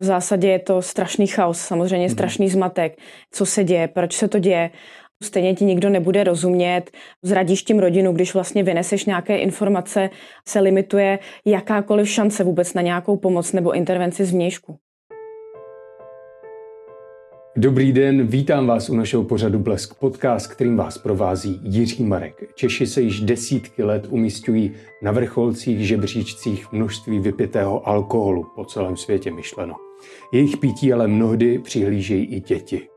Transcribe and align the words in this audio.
V 0.00 0.04
zásadě 0.04 0.48
je 0.48 0.58
to 0.58 0.82
strašný 0.82 1.26
chaos, 1.26 1.60
samozřejmě 1.60 2.06
mm-hmm. 2.06 2.12
strašný 2.12 2.48
zmatek. 2.48 2.98
Co 3.30 3.46
se 3.46 3.64
děje, 3.64 3.88
proč 3.88 4.16
se 4.16 4.28
to 4.28 4.38
děje? 4.38 4.70
Stejně 5.22 5.54
ti 5.54 5.64
nikdo 5.64 5.90
nebude 5.90 6.24
rozumět, 6.24 6.90
zradíš 7.22 7.62
tím 7.62 7.78
rodinu, 7.78 8.12
když 8.12 8.34
vlastně 8.34 8.62
vyneseš 8.62 9.04
nějaké 9.04 9.38
informace, 9.38 10.10
se 10.48 10.60
limituje 10.60 11.18
jakákoliv 11.44 12.08
šance 12.08 12.44
vůbec 12.44 12.74
na 12.74 12.82
nějakou 12.82 13.16
pomoc 13.16 13.52
nebo 13.52 13.72
intervenci 13.72 14.24
z 14.24 14.32
vnějšku. 14.32 14.76
Dobrý 17.56 17.92
den, 17.92 18.26
vítám 18.26 18.66
vás 18.66 18.90
u 18.90 18.94
našeho 18.94 19.24
pořadu 19.24 19.58
Blesk 19.58 19.94
Podcast, 19.94 20.46
kterým 20.46 20.76
vás 20.76 20.98
provází 20.98 21.60
Jiří 21.62 22.04
Marek. 22.04 22.34
Češi 22.54 22.86
se 22.86 23.00
již 23.00 23.20
desítky 23.20 23.82
let 23.82 24.06
umístují 24.10 24.74
na 25.02 25.12
vrcholcích 25.12 25.86
žebříčcích 25.86 26.72
množství 26.72 27.18
vypitého 27.18 27.88
alkoholu 27.88 28.46
po 28.56 28.64
celém 28.64 28.96
světě 28.96 29.30
myšleno. 29.30 29.87
Jejich 30.32 30.56
pití 30.56 30.92
ale 30.92 31.08
mnohdy 31.08 31.58
přihlížejí 31.58 32.24
i 32.24 32.40
děti. 32.40 32.88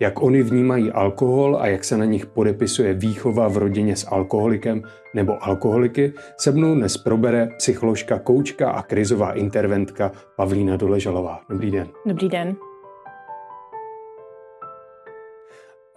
Jak 0.00 0.22
oni 0.22 0.42
vnímají 0.42 0.90
alkohol 0.90 1.56
a 1.60 1.66
jak 1.66 1.84
se 1.84 1.96
na 1.96 2.04
nich 2.04 2.26
podepisuje 2.26 2.94
výchova 2.94 3.48
v 3.48 3.56
rodině 3.56 3.96
s 3.96 4.06
alkoholikem 4.10 4.82
nebo 5.14 5.44
alkoholiky, 5.44 6.12
se 6.36 6.52
mnou 6.52 6.74
dnes 6.74 6.96
probere 6.96 7.48
psycholožka, 7.56 8.18
koučka 8.18 8.70
a 8.70 8.82
krizová 8.82 9.32
interventka 9.32 10.12
Pavlína 10.36 10.76
Doležalová. 10.76 11.40
Dobrý 11.50 11.70
den. 11.70 11.88
Dobrý 12.06 12.28
den. 12.28 12.56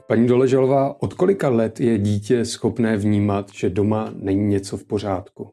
Paní 0.07 0.27
Doležalová, 0.27 1.01
od 1.01 1.13
kolika 1.13 1.49
let 1.49 1.79
je 1.79 1.97
dítě 1.97 2.45
schopné 2.45 2.97
vnímat, 2.97 3.45
že 3.53 3.69
doma 3.69 4.09
není 4.15 4.47
něco 4.47 4.77
v 4.77 4.83
pořádku? 4.83 5.49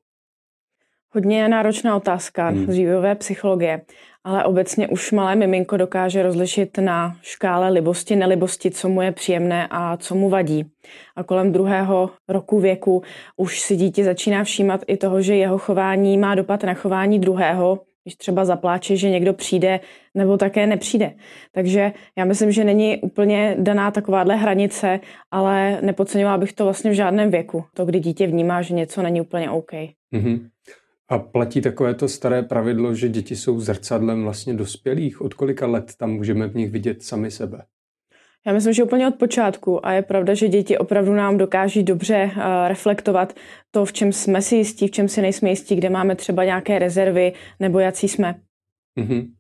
Hodně 1.12 1.48
náročná 1.48 1.96
otázka 1.96 2.48
hmm. 2.48 2.66
z 2.66 2.76
vývojové 2.76 3.14
psychologie, 3.14 3.80
ale 4.24 4.44
obecně 4.44 4.88
už 4.88 5.12
malé 5.12 5.36
miminko 5.36 5.76
dokáže 5.76 6.22
rozlišit 6.22 6.78
na 6.78 7.16
škále 7.22 7.68
libosti, 7.68 8.16
nelibosti, 8.16 8.70
co 8.70 8.88
mu 8.88 9.02
je 9.02 9.12
příjemné 9.12 9.68
a 9.70 9.96
co 9.96 10.14
mu 10.14 10.28
vadí. 10.28 10.64
A 11.16 11.22
kolem 11.22 11.52
druhého 11.52 12.10
roku 12.28 12.60
věku 12.60 13.02
už 13.36 13.60
si 13.60 13.76
dítě 13.76 14.04
začíná 14.04 14.44
všímat 14.44 14.80
i 14.86 14.96
toho, 14.96 15.22
že 15.22 15.36
jeho 15.36 15.58
chování 15.58 16.18
má 16.18 16.34
dopad 16.34 16.62
na 16.62 16.74
chování 16.74 17.18
druhého, 17.18 17.80
když 18.04 18.16
třeba 18.16 18.44
zapláče, 18.44 18.96
že 18.96 19.10
někdo 19.10 19.32
přijde 19.32 19.80
nebo 20.14 20.36
také 20.36 20.66
nepřijde. 20.66 21.12
Takže 21.52 21.92
já 22.18 22.24
myslím, 22.24 22.52
že 22.52 22.64
není 22.64 22.98
úplně 22.98 23.56
daná 23.58 23.90
takováhle 23.90 24.36
hranice, 24.36 25.00
ale 25.30 25.78
nepodceňovala 25.82 26.38
bych 26.38 26.52
to 26.52 26.64
vlastně 26.64 26.90
v 26.90 26.94
žádném 26.94 27.30
věku. 27.30 27.64
To, 27.74 27.84
kdy 27.84 28.00
dítě 28.00 28.26
vnímá, 28.26 28.62
že 28.62 28.74
něco 28.74 29.02
není 29.02 29.20
úplně 29.20 29.50
OK. 29.50 29.72
Mm-hmm. 30.14 30.48
A 31.10 31.18
platí 31.18 31.60
takové 31.60 31.94
to 31.94 32.08
staré 32.08 32.42
pravidlo, 32.42 32.94
že 32.94 33.08
děti 33.08 33.36
jsou 33.36 33.60
zrcadlem 33.60 34.22
vlastně 34.22 34.54
dospělých? 34.54 35.20
Od 35.20 35.34
kolika 35.34 35.66
let 35.66 35.92
tam 35.96 36.10
můžeme 36.10 36.46
v 36.46 36.56
nich 36.56 36.70
vidět 36.70 37.02
sami 37.02 37.30
sebe? 37.30 37.62
Já 38.46 38.52
myslím, 38.52 38.72
že 38.72 38.82
úplně 38.82 39.08
od 39.08 39.14
počátku 39.14 39.86
a 39.86 39.92
je 39.92 40.02
pravda, 40.02 40.34
že 40.34 40.48
děti 40.48 40.78
opravdu 40.78 41.14
nám 41.14 41.38
dokáží 41.38 41.82
dobře 41.82 42.30
uh, 42.36 42.42
reflektovat 42.68 43.34
to, 43.70 43.84
v 43.84 43.92
čem 43.92 44.12
jsme 44.12 44.42
si 44.42 44.56
jistí, 44.56 44.86
v 44.86 44.90
čem 44.90 45.08
si 45.08 45.22
nejsme 45.22 45.50
jistí, 45.50 45.76
kde 45.76 45.90
máme 45.90 46.16
třeba 46.16 46.44
nějaké 46.44 46.78
rezervy 46.78 47.32
nebo 47.60 47.78
jaký 47.78 48.08
jsme. 48.08 48.40
Mm-hmm. 49.00 49.30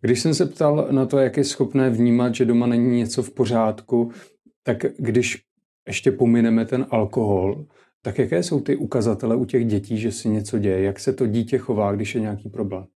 Když 0.00 0.20
jsem 0.20 0.34
se 0.34 0.46
ptal 0.46 0.88
na 0.90 1.06
to, 1.06 1.18
jak 1.18 1.36
je 1.36 1.44
schopné 1.44 1.90
vnímat, 1.90 2.34
že 2.34 2.44
doma 2.44 2.66
není 2.66 2.98
něco 2.98 3.22
v 3.22 3.34
pořádku, 3.34 4.12
tak 4.62 4.84
když 4.98 5.42
ještě 5.86 6.12
pomineme 6.12 6.64
ten 6.64 6.86
alkohol, 6.90 7.64
tak 8.02 8.18
jaké 8.18 8.42
jsou 8.42 8.60
ty 8.60 8.76
ukazatele 8.76 9.36
u 9.36 9.44
těch 9.44 9.66
dětí, 9.66 9.98
že 9.98 10.12
si 10.12 10.28
něco 10.28 10.58
děje? 10.58 10.82
Jak 10.82 11.00
se 11.00 11.12
to 11.12 11.26
dítě 11.26 11.58
chová, 11.58 11.92
když 11.92 12.14
je 12.14 12.20
nějaký 12.20 12.48
problém? 12.48 12.86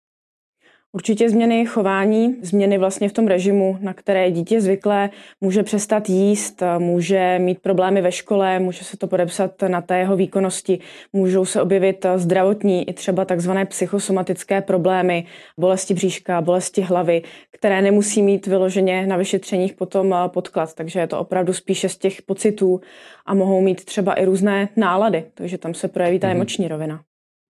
Určitě 0.95 1.31
změny 1.31 1.67
chování, 1.67 2.37
změny 2.43 2.79
vlastně 2.79 3.09
v 3.09 3.13
tom 3.13 3.27
režimu, 3.27 3.79
na 3.81 3.95
které 3.95 4.25
je 4.25 4.31
dítě 4.31 4.61
zvyklé, 4.61 5.11
může 5.41 5.63
přestat 5.63 6.09
jíst, 6.09 6.63
může 6.79 7.39
mít 7.39 7.61
problémy 7.61 8.03
ve 8.03 8.13
škole, 8.13 8.59
může 8.59 8.85
se 8.85 8.97
to 8.97 9.07
podepsat 9.07 9.63
na 9.69 9.81
té 9.81 9.99
jeho 9.99 10.17
výkonnosti, 10.17 10.79
můžou 11.13 11.45
se 11.45 11.63
objevit 11.63 12.07
zdravotní 12.17 12.89
i 12.89 12.93
třeba 12.93 13.25
takzvané 13.25 13.67
psychosomatické 13.67 14.61
problémy, 14.61 15.27
bolesti 15.59 15.95
bříška, 15.95 16.41
bolesti 16.41 16.83
hlavy, 16.83 17.23
které 17.51 17.83
nemusí 17.83 18.23
mít 18.23 18.47
vyloženě 18.47 19.07
na 19.07 19.17
vyšetřeních 19.17 19.75
potom 19.75 20.15
podklad. 20.27 20.75
Takže 20.75 21.01
je 21.01 21.07
to 21.07 21.19
opravdu 21.19 21.53
spíše 21.53 21.89
z 21.89 21.99
těch 21.99 22.23
pocitů 22.23 22.81
a 23.27 23.35
mohou 23.35 23.61
mít 23.61 23.85
třeba 23.85 24.15
i 24.15 24.25
různé 24.25 24.69
nálady, 24.77 25.25
takže 25.35 25.59
tam 25.59 25.75
se 25.75 25.89
projeví 25.89 26.19
ta 26.19 26.29
mm-hmm. 26.29 26.31
emoční 26.31 26.69
rovina. 26.69 27.01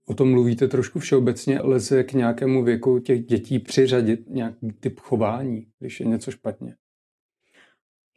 O 0.06 0.14
tom 0.14 0.30
mluvíte 0.30 0.68
trošku 0.68 0.98
všeobecně, 0.98 1.60
lze 1.62 2.04
k 2.04 2.12
nějakému 2.12 2.64
věku 2.64 2.98
těch 2.98 3.24
dětí 3.24 3.58
přiřadit 3.58 4.20
nějaký 4.30 4.72
typ 4.80 5.00
chování, 5.00 5.66
když 5.78 6.00
je 6.00 6.06
něco 6.06 6.30
špatně? 6.30 6.74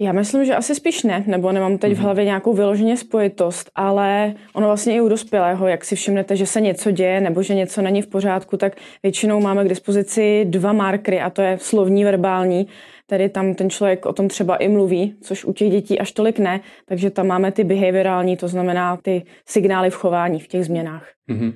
Já 0.01 0.11
myslím, 0.11 0.45
že 0.45 0.55
asi 0.55 0.75
spíš 0.75 1.03
ne, 1.03 1.23
nebo 1.27 1.51
nemám 1.51 1.77
teď 1.77 1.91
v 1.91 1.95
mhm. 1.95 2.03
hlavě 2.03 2.25
nějakou 2.25 2.53
vyloženě 2.53 2.97
spojitost, 2.97 3.71
ale 3.75 4.33
ono 4.53 4.67
vlastně 4.67 4.95
i 4.95 5.01
u 5.01 5.09
dospělého, 5.09 5.67
jak 5.67 5.85
si 5.85 5.95
všimnete, 5.95 6.35
že 6.35 6.45
se 6.45 6.61
něco 6.61 6.91
děje 6.91 7.21
nebo 7.21 7.43
že 7.43 7.55
něco 7.55 7.81
není 7.81 8.01
v 8.01 8.07
pořádku, 8.07 8.57
tak 8.57 8.77
většinou 9.03 9.41
máme 9.41 9.65
k 9.65 9.69
dispozici 9.69 10.45
dva 10.45 10.73
markry 10.73 11.21
a 11.21 11.29
to 11.29 11.41
je 11.41 11.57
slovní, 11.61 12.03
verbální, 12.03 12.67
tedy 13.09 13.29
tam 13.29 13.53
ten 13.53 13.69
člověk 13.69 14.05
o 14.05 14.13
tom 14.13 14.27
třeba 14.27 14.55
i 14.55 14.69
mluví, 14.69 15.15
což 15.21 15.45
u 15.45 15.53
těch 15.53 15.71
dětí 15.71 15.99
až 15.99 16.11
tolik 16.11 16.39
ne, 16.39 16.61
takže 16.85 17.09
tam 17.09 17.27
máme 17.27 17.51
ty 17.51 17.63
behaviorální, 17.63 18.37
to 18.37 18.47
znamená 18.47 18.97
ty 18.97 19.23
signály 19.45 19.89
v 19.89 19.95
chování, 19.95 20.39
v 20.39 20.47
těch 20.47 20.65
změnách. 20.65 21.07
Mm-hmm. 21.29 21.53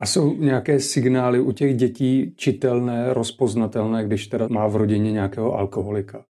A 0.00 0.06
jsou 0.06 0.34
nějaké 0.34 0.80
signály 0.80 1.40
u 1.40 1.52
těch 1.52 1.76
dětí 1.76 2.34
čitelné, 2.36 3.14
rozpoznatelné, 3.14 4.04
když 4.04 4.26
teda 4.26 4.48
má 4.50 4.66
v 4.66 4.76
rodině 4.76 5.12
nějakého 5.12 5.54
alkoholika? 5.54 6.24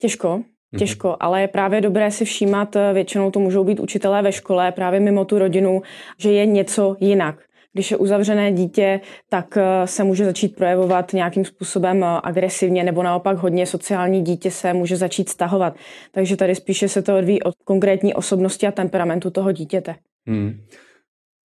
Těžko, 0.00 0.42
Těžko, 0.78 1.08
mm-hmm. 1.08 1.16
ale 1.20 1.40
je 1.40 1.48
právě 1.48 1.80
dobré 1.80 2.10
si 2.10 2.24
všímat, 2.24 2.76
většinou 2.92 3.30
to 3.30 3.40
můžou 3.40 3.64
být 3.64 3.80
učitelé 3.80 4.22
ve 4.22 4.32
škole, 4.32 4.72
právě 4.72 5.00
mimo 5.00 5.24
tu 5.24 5.38
rodinu, 5.38 5.82
že 6.18 6.32
je 6.32 6.46
něco 6.46 6.96
jinak. 7.00 7.45
Když 7.76 7.90
je 7.90 7.96
uzavřené 7.96 8.52
dítě, 8.52 9.00
tak 9.28 9.56
eh, 9.56 9.86
se 9.86 10.04
může 10.04 10.24
začít 10.24 10.56
projevovat 10.56 11.12
nějakým 11.12 11.44
způsobem 11.44 12.04
eh, 12.04 12.06
agresivně 12.22 12.84
nebo 12.84 13.02
naopak 13.02 13.38
hodně 13.38 13.66
sociální 13.66 14.22
dítě 14.22 14.50
se 14.50 14.72
může 14.72 14.96
začít 14.96 15.28
stahovat. 15.28 15.76
Takže 16.12 16.36
tady 16.36 16.54
spíše 16.54 16.88
se 16.88 17.02
to 17.02 17.18
odvíjí 17.18 17.42
od 17.42 17.54
konkrétní 17.64 18.14
osobnosti 18.14 18.66
a 18.66 18.72
temperamentu 18.72 19.30
toho 19.30 19.52
dítěte. 19.52 19.94
Hmm. 20.26 20.60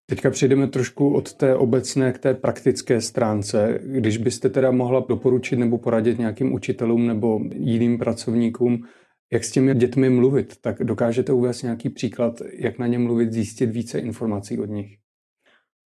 Teďka 0.06 0.30
přejdeme 0.30 0.66
trošku 0.66 1.14
od 1.14 1.34
té 1.34 1.56
obecné 1.56 2.12
k 2.12 2.18
té 2.18 2.34
praktické 2.34 3.00
stránce. 3.00 3.78
Když 3.84 4.16
byste 4.16 4.48
teda 4.48 4.70
mohla 4.70 5.04
doporučit 5.08 5.56
nebo 5.56 5.78
poradit 5.78 6.18
nějakým 6.18 6.54
učitelům 6.54 7.06
nebo 7.06 7.40
jiným 7.52 7.98
pracovníkům, 7.98 8.82
jak 9.32 9.44
s 9.44 9.50
těmi 9.50 9.74
dětmi 9.74 10.10
mluvit, 10.10 10.60
tak 10.60 10.84
dokážete 10.84 11.32
uvést 11.32 11.62
nějaký 11.62 11.88
příklad, 11.88 12.42
jak 12.58 12.78
na 12.78 12.86
ně 12.86 12.98
mluvit, 12.98 13.32
zjistit 13.32 13.70
více 13.70 13.98
informací 13.98 14.58
od 14.58 14.70
nich? 14.70 14.99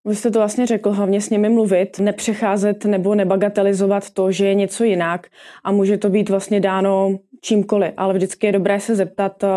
Vy 0.06 0.16
jste 0.16 0.31
to 0.31 0.39
vlastně 0.39 0.66
řekl, 0.66 0.91
hlavně 0.91 1.22
s 1.22 1.29
nimi 1.29 1.50
mluvit, 1.50 2.00
nepřecházet 2.00 2.85
nebo 2.85 3.16
nebagatelizovat 3.16 4.09
to, 4.09 4.31
že 4.31 4.47
je 4.47 4.56
něco 4.56 4.84
jinak 4.84 5.28
a 5.63 5.72
může 5.72 5.97
to 5.97 6.09
být 6.09 6.29
vlastně 6.29 6.59
dáno 6.59 7.19
čímkoliv, 7.41 7.91
ale 7.97 8.13
vždycky 8.13 8.47
je 8.47 8.51
dobré 8.51 8.79
se 8.79 8.95
zeptat, 8.95 9.44
eh, 9.44 9.47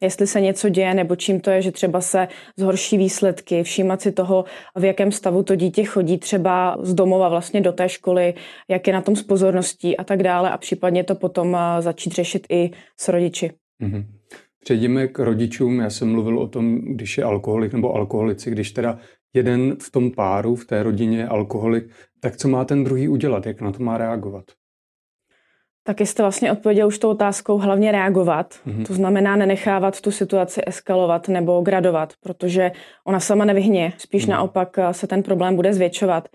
jestli 0.00 0.26
se 0.26 0.40
něco 0.40 0.68
děje 0.68 0.94
nebo 0.94 1.16
čím 1.16 1.40
to 1.40 1.50
je, 1.50 1.62
že 1.62 1.72
třeba 1.72 2.00
se 2.00 2.28
zhorší 2.56 2.98
výsledky, 2.98 3.62
všímat 3.62 4.00
si 4.00 4.12
toho, 4.12 4.44
v 4.76 4.84
jakém 4.84 5.12
stavu 5.12 5.42
to 5.42 5.54
dítě 5.54 5.84
chodí 5.84 6.18
třeba 6.18 6.76
z 6.80 6.94
domova 6.94 7.28
vlastně 7.28 7.60
do 7.60 7.72
té 7.72 7.88
školy, 7.88 8.34
jak 8.68 8.86
je 8.86 8.92
na 8.92 9.00
tom 9.00 9.16
s 9.16 9.22
pozorností 9.22 9.96
a 9.96 10.04
tak 10.04 10.22
dále 10.22 10.50
a 10.50 10.58
případně 10.58 11.04
to 11.04 11.14
potom 11.14 11.56
eh, 11.56 11.82
začít 11.82 12.12
řešit 12.12 12.46
i 12.50 12.70
s 12.96 13.08
rodiči. 13.08 13.50
Mm-hmm. 13.82 14.04
Přejdeme 14.60 15.08
k 15.08 15.18
rodičům. 15.18 15.80
Já 15.80 15.90
jsem 15.90 16.12
mluvil 16.12 16.38
o 16.38 16.48
tom, 16.48 16.78
když 16.80 17.18
je 17.18 17.24
alkoholik 17.24 17.72
nebo 17.72 17.94
alkoholici, 17.94 18.50
když 18.50 18.72
teda 18.72 18.98
jeden 19.34 19.76
v 19.76 19.90
tom 19.90 20.10
páru, 20.10 20.56
v 20.56 20.64
té 20.64 20.82
rodině 20.82 21.18
je 21.18 21.28
alkoholik, 21.28 21.84
tak 22.20 22.36
co 22.36 22.48
má 22.48 22.64
ten 22.64 22.84
druhý 22.84 23.08
udělat, 23.08 23.46
jak 23.46 23.60
na 23.60 23.72
to 23.72 23.82
má 23.82 23.98
reagovat? 23.98 24.44
Tak 25.84 26.00
jste 26.00 26.22
vlastně 26.22 26.52
odpověděl 26.52 26.86
už 26.86 26.98
tou 26.98 27.10
otázkou 27.10 27.58
hlavně 27.58 27.92
reagovat. 27.92 28.54
Mm-hmm. 28.66 28.86
To 28.86 28.94
znamená 28.94 29.36
nenechávat 29.36 30.00
tu 30.00 30.10
situaci 30.10 30.60
eskalovat 30.66 31.28
nebo 31.28 31.60
gradovat, 31.60 32.12
protože 32.20 32.72
ona 33.06 33.20
sama 33.20 33.44
nevyhně. 33.44 33.92
Spíš 33.98 34.26
mm-hmm. 34.26 34.30
naopak 34.30 34.78
eh, 34.78 34.94
se 34.94 35.06
ten 35.06 35.22
problém 35.22 35.56
bude 35.56 35.74
zvětšovat. 35.74 36.28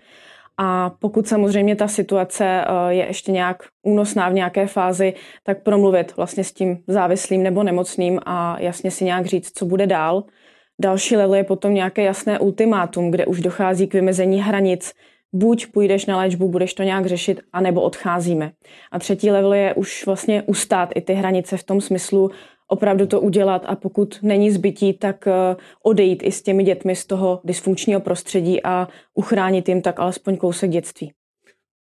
A 0.58 0.90
pokud 0.90 1.28
samozřejmě 1.28 1.76
ta 1.76 1.88
situace 1.88 2.44
eh, 2.46 2.94
je 2.94 3.06
ještě 3.06 3.32
nějak 3.32 3.62
únosná 3.82 4.28
v 4.28 4.34
nějaké 4.34 4.66
fázi, 4.66 5.14
tak 5.42 5.62
promluvit 5.62 6.16
vlastně 6.16 6.44
s 6.44 6.52
tím 6.52 6.78
závislým 6.86 7.42
nebo 7.42 7.62
nemocným 7.62 8.20
a 8.26 8.60
jasně 8.60 8.90
si 8.90 9.04
nějak 9.04 9.26
říct, 9.26 9.58
co 9.58 9.64
bude 9.64 9.86
dál. 9.86 10.24
Další 10.80 11.16
level 11.16 11.34
je 11.34 11.44
potom 11.44 11.74
nějaké 11.74 12.02
jasné 12.02 12.38
ultimátum, 12.38 13.10
kde 13.10 13.26
už 13.26 13.40
dochází 13.40 13.86
k 13.86 13.94
vymezení 13.94 14.40
hranic. 14.40 14.92
Buď 15.32 15.66
půjdeš 15.66 16.06
na 16.06 16.16
léčbu, 16.16 16.48
budeš 16.48 16.74
to 16.74 16.82
nějak 16.82 17.06
řešit, 17.06 17.40
anebo 17.52 17.82
odcházíme. 17.82 18.52
A 18.92 18.98
třetí 18.98 19.30
level 19.30 19.54
je 19.54 19.74
už 19.74 20.06
vlastně 20.06 20.42
ustát 20.42 20.88
i 20.94 21.00
ty 21.00 21.14
hranice 21.14 21.56
v 21.56 21.64
tom 21.64 21.80
smyslu, 21.80 22.30
opravdu 22.68 23.06
to 23.06 23.20
udělat 23.20 23.62
a 23.66 23.76
pokud 23.76 24.18
není 24.22 24.50
zbytí, 24.50 24.92
tak 24.92 25.26
eh, 25.26 25.56
odejít 25.82 26.22
i 26.22 26.32
s 26.32 26.42
těmi 26.42 26.64
dětmi 26.64 26.96
z 26.96 27.06
toho 27.06 27.40
dysfunkčního 27.44 28.00
prostředí 28.00 28.62
a 28.62 28.88
uchránit 29.14 29.68
jim 29.68 29.82
tak 29.82 30.00
alespoň 30.00 30.36
kousek 30.36 30.70
dětství. 30.70 31.12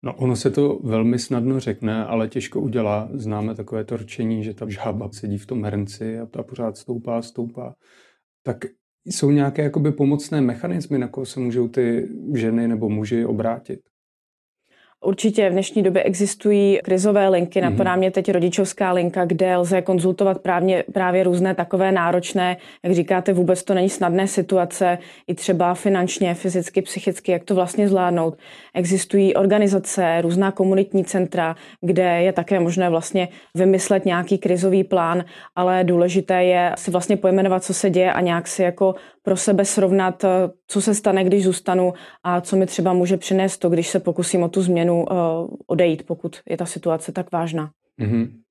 No 0.04 0.14
ono 0.14 0.36
se 0.36 0.50
to 0.50 0.78
velmi 0.82 1.18
snadno 1.18 1.60
řekne, 1.60 2.04
ale 2.04 2.28
těžko 2.28 2.60
udělá. 2.60 3.08
Známe 3.12 3.54
takové 3.54 3.84
to 3.84 3.96
rčení, 3.96 4.44
že 4.44 4.54
ta 4.54 4.68
žába 4.68 5.08
sedí 5.12 5.38
v 5.38 5.46
tom 5.46 5.62
hrnci 5.62 6.18
a 6.18 6.26
ta 6.26 6.42
pořád 6.42 6.76
stoupá, 6.76 7.22
stoupá. 7.22 7.74
Tak 8.42 8.64
jsou 9.04 9.30
nějaké 9.30 9.62
jakoby 9.62 9.92
pomocné 9.92 10.40
mechanismy, 10.40 10.98
na 10.98 11.08
koho 11.08 11.26
se 11.26 11.40
můžou 11.40 11.68
ty 11.68 12.08
ženy 12.34 12.68
nebo 12.68 12.88
muži 12.88 13.24
obrátit? 13.24 13.80
Určitě 15.04 15.48
v 15.48 15.52
dnešní 15.52 15.82
době 15.82 16.02
existují 16.02 16.78
krizové 16.84 17.28
linky, 17.28 17.60
mm-hmm. 17.60 17.70
napadá 17.70 17.96
mě 17.96 18.10
teď 18.10 18.30
rodičovská 18.30 18.92
linka, 18.92 19.24
kde 19.24 19.56
lze 19.56 19.82
konzultovat 19.82 20.38
právě, 20.38 20.84
právě 20.92 21.24
různé 21.24 21.54
takové 21.54 21.92
náročné, 21.92 22.56
jak 22.82 22.94
říkáte, 22.94 23.32
vůbec 23.32 23.62
to 23.62 23.74
není 23.74 23.90
snadné 23.90 24.28
situace, 24.28 24.98
i 25.26 25.34
třeba 25.34 25.74
finančně, 25.74 26.34
fyzicky, 26.34 26.82
psychicky, 26.82 27.32
jak 27.32 27.44
to 27.44 27.54
vlastně 27.54 27.88
zvládnout. 27.88 28.38
Existují 28.74 29.34
organizace, 29.34 30.20
různá 30.20 30.50
komunitní 30.50 31.04
centra, 31.04 31.56
kde 31.80 32.22
je 32.22 32.32
také 32.32 32.60
možné 32.60 32.90
vlastně 32.90 33.28
vymyslet 33.54 34.04
nějaký 34.04 34.38
krizový 34.38 34.84
plán, 34.84 35.24
ale 35.56 35.84
důležité 35.84 36.44
je 36.44 36.72
si 36.78 36.90
vlastně 36.90 37.16
pojmenovat, 37.16 37.64
co 37.64 37.74
se 37.74 37.90
děje 37.90 38.12
a 38.12 38.20
nějak 38.20 38.48
si 38.48 38.62
jako 38.62 38.94
pro 39.22 39.36
sebe 39.36 39.64
srovnat, 39.64 40.24
co 40.66 40.80
se 40.80 40.94
stane, 40.94 41.24
když 41.24 41.44
zůstanu 41.44 41.92
a 42.24 42.40
co 42.40 42.56
mi 42.56 42.66
třeba 42.66 42.92
může 42.92 43.16
přinést 43.16 43.58
to, 43.58 43.70
když 43.70 43.88
se 43.88 44.00
pokusím 44.00 44.42
o 44.42 44.48
tu 44.48 44.62
změnu 44.62 44.91
uh, 44.96 45.56
odejít, 45.66 46.06
pokud 46.06 46.36
je 46.50 46.56
ta 46.56 46.66
situace 46.66 47.12
tak 47.12 47.32
vážná. 47.32 47.70
Mm-hmm. 48.00 48.42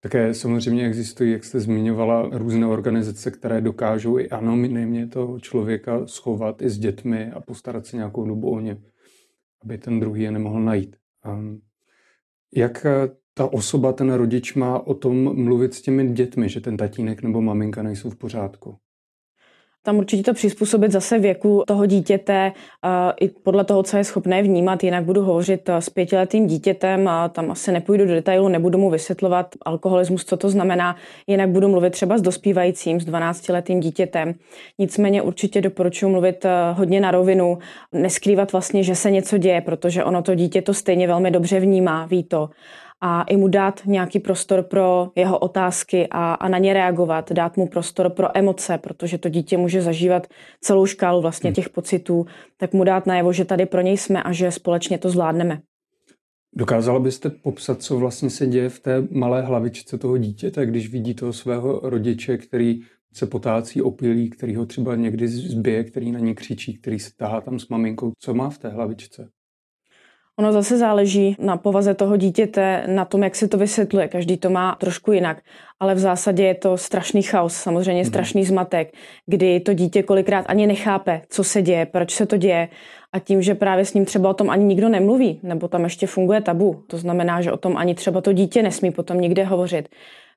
Také 0.00 0.34
samozřejmě 0.34 0.86
existují, 0.86 1.32
jak 1.32 1.44
jste 1.44 1.60
zmiňovala, 1.60 2.28
různé 2.32 2.66
organizace, 2.66 3.30
které 3.30 3.60
dokážou 3.60 4.18
i 4.18 4.28
anonymně 4.28 5.06
toho 5.06 5.40
člověka 5.40 6.06
schovat 6.06 6.62
i 6.62 6.70
s 6.70 6.78
dětmi 6.78 7.30
a 7.30 7.40
postarat 7.40 7.86
se 7.86 7.96
nějakou 7.96 8.26
dobu 8.26 8.50
o 8.50 8.60
ně, 8.60 8.78
aby 9.64 9.78
ten 9.78 10.00
druhý 10.00 10.22
je 10.22 10.30
nemohl 10.30 10.60
najít. 10.60 10.96
Um, 11.26 11.60
jak 12.54 12.86
eh, 12.86 13.08
ta 13.34 13.52
osoba, 13.52 13.92
ten 13.92 14.12
rodič 14.12 14.54
má 14.54 14.86
o 14.86 14.94
tom 14.94 15.44
mluvit 15.44 15.74
s 15.74 15.82
těmi 15.82 16.12
dětmi, 16.12 16.48
že 16.48 16.60
ten 16.60 16.76
tatínek 16.76 17.22
nebo 17.22 17.40
maminka 17.40 17.82
nejsou 17.82 18.10
v 18.10 18.16
pořádku? 18.16 18.76
Tam 19.86 19.98
určitě 19.98 20.22
to 20.22 20.34
přizpůsobit 20.34 20.92
zase 20.92 21.18
věku 21.18 21.62
toho 21.66 21.86
dítěte 21.86 22.52
i 23.20 23.28
podle 23.28 23.64
toho, 23.64 23.82
co 23.82 23.96
je 23.96 24.04
schopné 24.04 24.42
vnímat. 24.42 24.84
Jinak 24.84 25.04
budu 25.04 25.22
hovořit 25.22 25.68
s 25.68 25.90
pětiletým 25.90 26.46
dítětem 26.46 27.08
a 27.08 27.28
tam 27.28 27.50
asi 27.50 27.72
nepůjdu 27.72 28.06
do 28.06 28.14
detailu, 28.14 28.48
nebudu 28.48 28.78
mu 28.78 28.90
vysvětlovat 28.90 29.46
alkoholismus, 29.64 30.24
co 30.24 30.36
to 30.36 30.50
znamená. 30.50 30.96
Jinak 31.26 31.48
budu 31.48 31.68
mluvit 31.68 31.90
třeba 31.90 32.18
s 32.18 32.22
dospívajícím, 32.22 33.00
s 33.00 33.06
12-letým 33.06 33.80
dítětem. 33.80 34.34
Nicméně 34.78 35.22
určitě 35.22 35.60
doporučuji 35.60 36.08
mluvit 36.08 36.46
hodně 36.72 37.00
na 37.00 37.10
rovinu, 37.10 37.58
neskrývat 37.92 38.52
vlastně, 38.52 38.82
že 38.82 38.94
se 38.94 39.10
něco 39.10 39.38
děje, 39.38 39.60
protože 39.60 40.04
ono 40.04 40.22
to 40.22 40.34
dítě 40.34 40.62
to 40.62 40.74
stejně 40.74 41.06
velmi 41.06 41.30
dobře 41.30 41.60
vnímá, 41.60 42.06
ví 42.06 42.24
to 42.24 42.50
a 43.06 43.22
i 43.22 43.36
mu 43.36 43.48
dát 43.48 43.82
nějaký 43.86 44.20
prostor 44.20 44.62
pro 44.62 45.08
jeho 45.14 45.38
otázky 45.38 46.06
a, 46.10 46.34
a 46.34 46.48
na 46.48 46.58
ně 46.58 46.72
reagovat, 46.72 47.32
dát 47.32 47.56
mu 47.56 47.66
prostor 47.66 48.10
pro 48.10 48.38
emoce, 48.38 48.78
protože 48.78 49.18
to 49.18 49.28
dítě 49.28 49.56
může 49.56 49.82
zažívat 49.82 50.26
celou 50.60 50.86
škálu 50.86 51.20
vlastně 51.20 51.48
hmm. 51.48 51.54
těch 51.54 51.68
pocitů, 51.68 52.26
tak 52.56 52.72
mu 52.72 52.84
dát 52.84 53.06
najevo, 53.06 53.32
že 53.32 53.44
tady 53.44 53.66
pro 53.66 53.80
něj 53.80 53.96
jsme 53.96 54.22
a 54.22 54.32
že 54.32 54.50
společně 54.50 54.98
to 54.98 55.10
zvládneme. 55.10 55.60
Dokázala 56.56 57.00
byste 57.00 57.30
popsat, 57.30 57.82
co 57.82 57.98
vlastně 57.98 58.30
se 58.30 58.46
děje 58.46 58.68
v 58.68 58.80
té 58.80 59.02
malé 59.10 59.42
hlavičce 59.42 59.98
toho 59.98 60.18
dítěte, 60.18 60.66
když 60.66 60.90
vidí 60.90 61.14
toho 61.14 61.32
svého 61.32 61.80
rodiče, 61.82 62.38
který 62.38 62.80
se 63.14 63.26
potácí 63.26 63.82
opilí, 63.82 64.30
který 64.30 64.56
ho 64.56 64.66
třeba 64.66 64.96
někdy 64.96 65.28
zbije, 65.28 65.84
který 65.84 66.12
na 66.12 66.18
ní 66.18 66.34
křičí, 66.34 66.78
který 66.78 66.98
se 66.98 67.10
tahá 67.16 67.40
tam 67.40 67.58
s 67.58 67.68
maminkou. 67.68 68.12
Co 68.18 68.34
má 68.34 68.50
v 68.50 68.58
té 68.58 68.68
hlavičce? 68.68 69.28
Ono 70.38 70.52
zase 70.52 70.78
záleží 70.78 71.36
na 71.38 71.56
povaze 71.56 71.94
toho 71.94 72.16
dítěte, 72.16 72.84
na 72.86 73.04
tom, 73.04 73.22
jak 73.22 73.36
se 73.36 73.48
to 73.48 73.58
vysvětluje. 73.58 74.08
Každý 74.08 74.36
to 74.36 74.50
má 74.50 74.74
trošku 74.74 75.12
jinak. 75.12 75.42
Ale 75.80 75.94
v 75.94 75.98
zásadě 75.98 76.44
je 76.44 76.54
to 76.54 76.76
strašný 76.76 77.22
chaos, 77.22 77.54
samozřejmě 77.54 78.02
mm. 78.02 78.08
strašný 78.08 78.44
zmatek, 78.44 78.94
kdy 79.26 79.60
to 79.60 79.72
dítě 79.72 80.02
kolikrát 80.02 80.44
ani 80.48 80.66
nechápe, 80.66 81.22
co 81.28 81.44
se 81.44 81.62
děje, 81.62 81.86
proč 81.86 82.14
se 82.14 82.26
to 82.26 82.36
děje. 82.36 82.68
A 83.12 83.18
tím, 83.18 83.42
že 83.42 83.54
právě 83.54 83.84
s 83.84 83.94
ním 83.94 84.04
třeba 84.04 84.30
o 84.30 84.34
tom 84.34 84.50
ani 84.50 84.64
nikdo 84.64 84.88
nemluví, 84.88 85.40
nebo 85.42 85.68
tam 85.68 85.84
ještě 85.84 86.06
funguje 86.06 86.40
tabu, 86.40 86.82
to 86.86 86.98
znamená, 86.98 87.40
že 87.40 87.52
o 87.52 87.56
tom 87.56 87.76
ani 87.76 87.94
třeba 87.94 88.20
to 88.20 88.32
dítě 88.32 88.62
nesmí 88.62 88.90
potom 88.90 89.20
nikde 89.20 89.44
hovořit, 89.44 89.88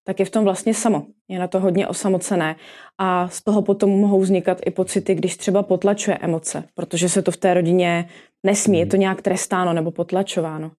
tak 0.04 0.20
je 0.20 0.26
v 0.26 0.30
tom 0.30 0.44
vlastně 0.44 0.74
samo. 0.74 1.06
Je 1.28 1.40
na 1.40 1.48
to 1.48 1.60
hodně 1.60 1.88
osamocené 1.88 2.56
a 2.98 3.30
z 3.30 3.44
toho 3.44 3.62
potom 3.62 3.90
mohou 3.90 4.20
vznikat 4.20 4.62
i 4.66 4.72
pocity, 4.72 5.16
když 5.16 5.38
třeba 5.38 5.64
potlačuje 5.64 6.18
emoce, 6.18 6.64
protože 6.76 7.10
se 7.10 7.22
to 7.22 7.32
v 7.32 7.38
té 7.38 7.54
rodině 7.54 8.10
nesmí, 8.46 8.80
je 8.80 8.86
to 8.86 8.96
hmm. 8.96 9.02
nějak 9.02 9.22
trestáno 9.22 9.74
nebo 9.74 9.92
potlačováno. 9.92 10.72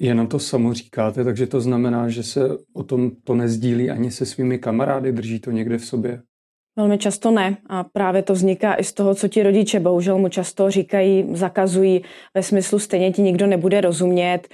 Je 0.00 0.14
na 0.14 0.26
to 0.26 0.38
samo 0.38 0.74
říkáte, 0.74 1.24
takže 1.24 1.46
to 1.46 1.60
znamená, 1.60 2.08
že 2.08 2.22
se 2.22 2.48
o 2.74 2.82
tom 2.82 3.10
to 3.24 3.34
nezdílí 3.34 3.90
ani 3.90 4.10
se 4.10 4.26
svými 4.26 4.58
kamarády, 4.58 5.12
drží 5.12 5.40
to 5.40 5.50
někde 5.50 5.78
v 5.78 5.84
sobě? 5.84 6.22
Velmi 6.78 6.98
často 6.98 7.30
ne. 7.30 7.56
A 7.66 7.84
právě 7.84 8.22
to 8.22 8.32
vzniká 8.32 8.74
i 8.74 8.84
z 8.84 8.92
toho, 8.92 9.14
co 9.14 9.28
ti 9.28 9.42
rodiče 9.42 9.80
bohužel 9.80 10.18
mu 10.18 10.28
často 10.28 10.70
říkají, 10.70 11.26
zakazují 11.32 12.02
ve 12.34 12.42
smyslu 12.42 12.78
stejně 12.78 13.12
ti 13.12 13.22
nikdo 13.22 13.46
nebude 13.46 13.80
rozumět, 13.80 14.48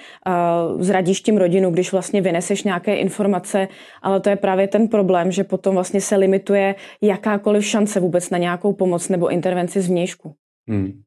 zradíš 0.79 1.21
tím 1.21 1.37
rodinu, 1.37 1.71
když 1.71 1.93
vlastně 1.93 2.21
vyneseš 2.21 2.62
nějaké 2.62 2.97
informace, 2.97 3.69
ale 4.03 4.21
to 4.21 4.31
je 4.31 4.37
právě 4.37 4.69
ten 4.69 4.89
problém, 4.89 5.33
že 5.33 5.45
potom 5.45 5.75
vlastně 5.75 6.00
se 6.00 6.17
limituje 6.17 6.75
jakákoliv 7.00 7.65
šance 7.65 8.00
vůbec 8.00 8.31
na 8.31 8.39
nějakou 8.39 8.73
pomoc 8.73 9.09
nebo 9.09 9.29
intervenci 9.29 9.81
z 9.81 9.89
vnějšku. 9.89 10.35
Hmm. 10.69 11.03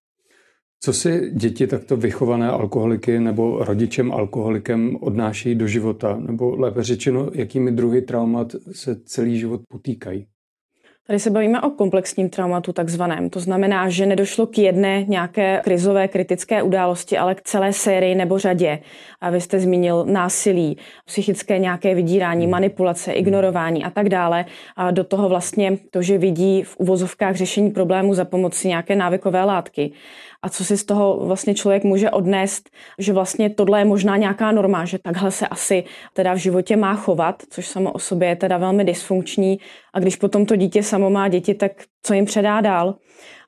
Co 0.80 0.94
si 0.94 1.32
děti 1.32 1.68
takto 1.68 1.98
vychované 1.98 2.50
alkoholiky 2.50 3.20
nebo 3.20 3.64
rodičem 3.64 4.12
alkoholikem 4.12 4.98
odnáší 5.02 5.56
do 5.56 5.68
života? 5.68 6.18
Nebo 6.20 6.56
lépe 6.56 6.84
řečeno, 6.84 7.30
jakými 7.34 7.72
druhy 7.72 8.02
traumat 8.02 8.56
se 8.72 8.96
celý 9.06 9.40
život 9.40 9.62
potýkají? 9.70 10.28
Tady 11.08 11.20
se 11.20 11.30
bavíme 11.30 11.62
o 11.62 11.70
komplexním 11.70 12.30
traumatu 12.30 12.74
takzvaném. 12.74 13.30
To 13.30 13.40
znamená, 13.40 13.90
že 13.90 14.06
nedošlo 14.06 14.48
k 14.48 14.58
jedné 14.58 15.04
nějaké 15.04 15.62
krizové 15.64 16.08
kritické 16.08 16.64
události, 16.64 17.18
ale 17.18 17.36
k 17.36 17.42
celé 17.42 17.74
sérii 17.74 18.16
nebo 18.16 18.40
řadě. 18.40 18.80
A 19.22 19.30
vy 19.30 19.42
jste 19.42 19.60
zmínil 19.60 20.06
násilí, 20.06 20.78
psychické 21.06 21.60
nějaké 21.60 21.96
vydírání, 21.96 22.46
hmm. 22.46 22.52
manipulace, 22.52 23.12
ignorování 23.12 23.84
a 23.84 23.90
tak 23.90 24.10
dále. 24.10 24.46
A 24.76 24.92
do 24.92 25.04
toho 25.04 25.30
vlastně 25.30 25.78
to, 25.92 26.02
že 26.02 26.18
vidí 26.18 26.64
v 26.64 26.78
uvozovkách 26.78 27.36
řešení 27.36 27.72
problému 27.72 28.14
za 28.14 28.26
pomoci 28.26 28.68
nějaké 28.68 28.96
návykové 28.96 29.44
látky 29.44 29.92
a 30.42 30.50
co 30.50 30.66
si 30.66 30.78
z 30.78 30.86
toho 30.86 31.26
vlastně 31.26 31.56
člověk 31.56 31.84
může 31.84 32.12
odnést, 32.12 32.70
že 33.00 33.14
vlastně 33.14 33.50
tohle 33.50 33.82
je 33.82 33.86
možná 33.86 34.18
nějaká 34.18 34.52
norma, 34.52 34.86
že 34.86 35.00
takhle 35.00 35.32
se 35.32 35.48
asi 35.48 35.84
teda 36.14 36.34
v 36.34 36.38
životě 36.38 36.76
má 36.76 36.96
chovat, 36.96 37.44
což 37.50 37.68
samo 37.68 37.92
o 37.92 38.00
sobě 38.00 38.28
je 38.28 38.36
teda 38.36 38.58
velmi 38.58 38.84
dysfunkční 38.86 39.60
a 39.94 40.00
když 40.00 40.16
potom 40.16 40.46
to 40.46 40.56
dítě 40.56 40.84
samo 40.84 41.10
má 41.10 41.28
děti, 41.28 41.54
tak 41.54 41.72
co 42.04 42.14
jim 42.14 42.26
předá 42.26 42.62
dál? 42.62 42.96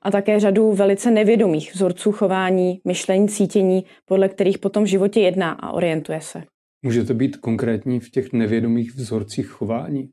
A 0.02 0.10
také 0.10 0.40
řadu 0.40 0.72
velice 0.72 1.10
nevědomých 1.10 1.74
vzorců 1.74 2.12
chování, 2.12 2.80
myšlení, 2.86 3.28
cítění, 3.28 3.84
podle 4.04 4.28
kterých 4.28 4.58
potom 4.58 4.84
v 4.84 4.86
životě 4.86 5.20
jedná 5.20 5.50
a 5.52 5.70
orientuje 5.70 6.20
se. 6.20 6.42
Můžete 6.82 7.14
být 7.14 7.36
konkrétní 7.36 8.00
v 8.00 8.10
těch 8.10 8.32
nevědomých 8.32 8.94
vzorcích 8.94 9.46
chování? 9.46 10.08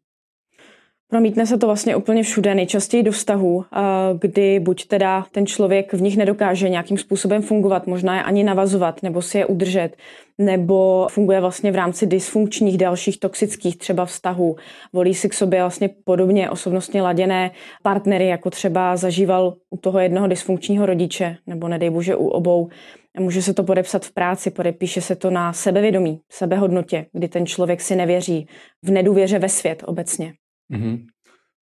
Promítne 1.10 1.46
se 1.46 1.58
to 1.58 1.66
vlastně 1.66 1.96
úplně 1.96 2.24
všude, 2.24 2.56
nejčastěji 2.56 3.04
do 3.04 3.12
vztahů, 3.12 3.66
kdy 4.22 4.60
buď 4.60 4.88
teda 4.88 5.26
ten 5.32 5.46
člověk 5.46 5.94
v 5.94 6.02
nich 6.02 6.18
nedokáže 6.18 6.70
nějakým 6.70 6.98
způsobem 6.98 7.42
fungovat, 7.42 7.88
možná 7.88 8.16
je 8.16 8.24
ani 8.24 8.44
navazovat 8.44 9.04
nebo 9.04 9.22
si 9.22 9.38
je 9.38 9.46
udržet, 9.46 9.90
nebo 10.38 11.08
funguje 11.12 11.42
vlastně 11.42 11.72
v 11.72 11.76
rámci 11.76 12.08
dysfunkčních 12.08 12.78
dalších 12.78 13.20
toxických 13.20 13.78
třeba 13.78 14.06
vztahů. 14.06 14.56
Volí 14.94 15.14
si 15.14 15.30
k 15.30 15.34
sobě 15.34 15.60
vlastně 15.60 15.90
podobně 16.04 16.50
osobnostně 16.50 17.02
laděné 17.02 17.52
partnery, 17.84 18.28
jako 18.28 18.50
třeba 18.50 18.98
zažíval 18.98 19.54
u 19.70 19.78
toho 19.78 20.00
jednoho 20.00 20.28
dysfunkčního 20.28 20.86
rodiče, 20.86 21.38
nebo 21.48 21.68
nedej 21.68 21.90
bože 21.90 22.16
u 22.16 22.28
obou. 22.28 22.70
Může 23.20 23.42
se 23.42 23.54
to 23.54 23.64
podepsat 23.64 24.06
v 24.06 24.14
práci, 24.14 24.52
podepíše 24.52 25.02
se 25.02 25.16
to 25.16 25.30
na 25.30 25.54
sebevědomí, 25.54 26.20
sebehodnotě, 26.32 27.06
kdy 27.14 27.28
ten 27.28 27.46
člověk 27.46 27.82
si 27.82 27.96
nevěří, 27.96 28.48
v 28.84 28.92
nedůvěře 28.92 29.40
ve 29.40 29.50
svět 29.50 29.84
obecně. 29.86 30.34
Mm-hmm. 30.74 31.06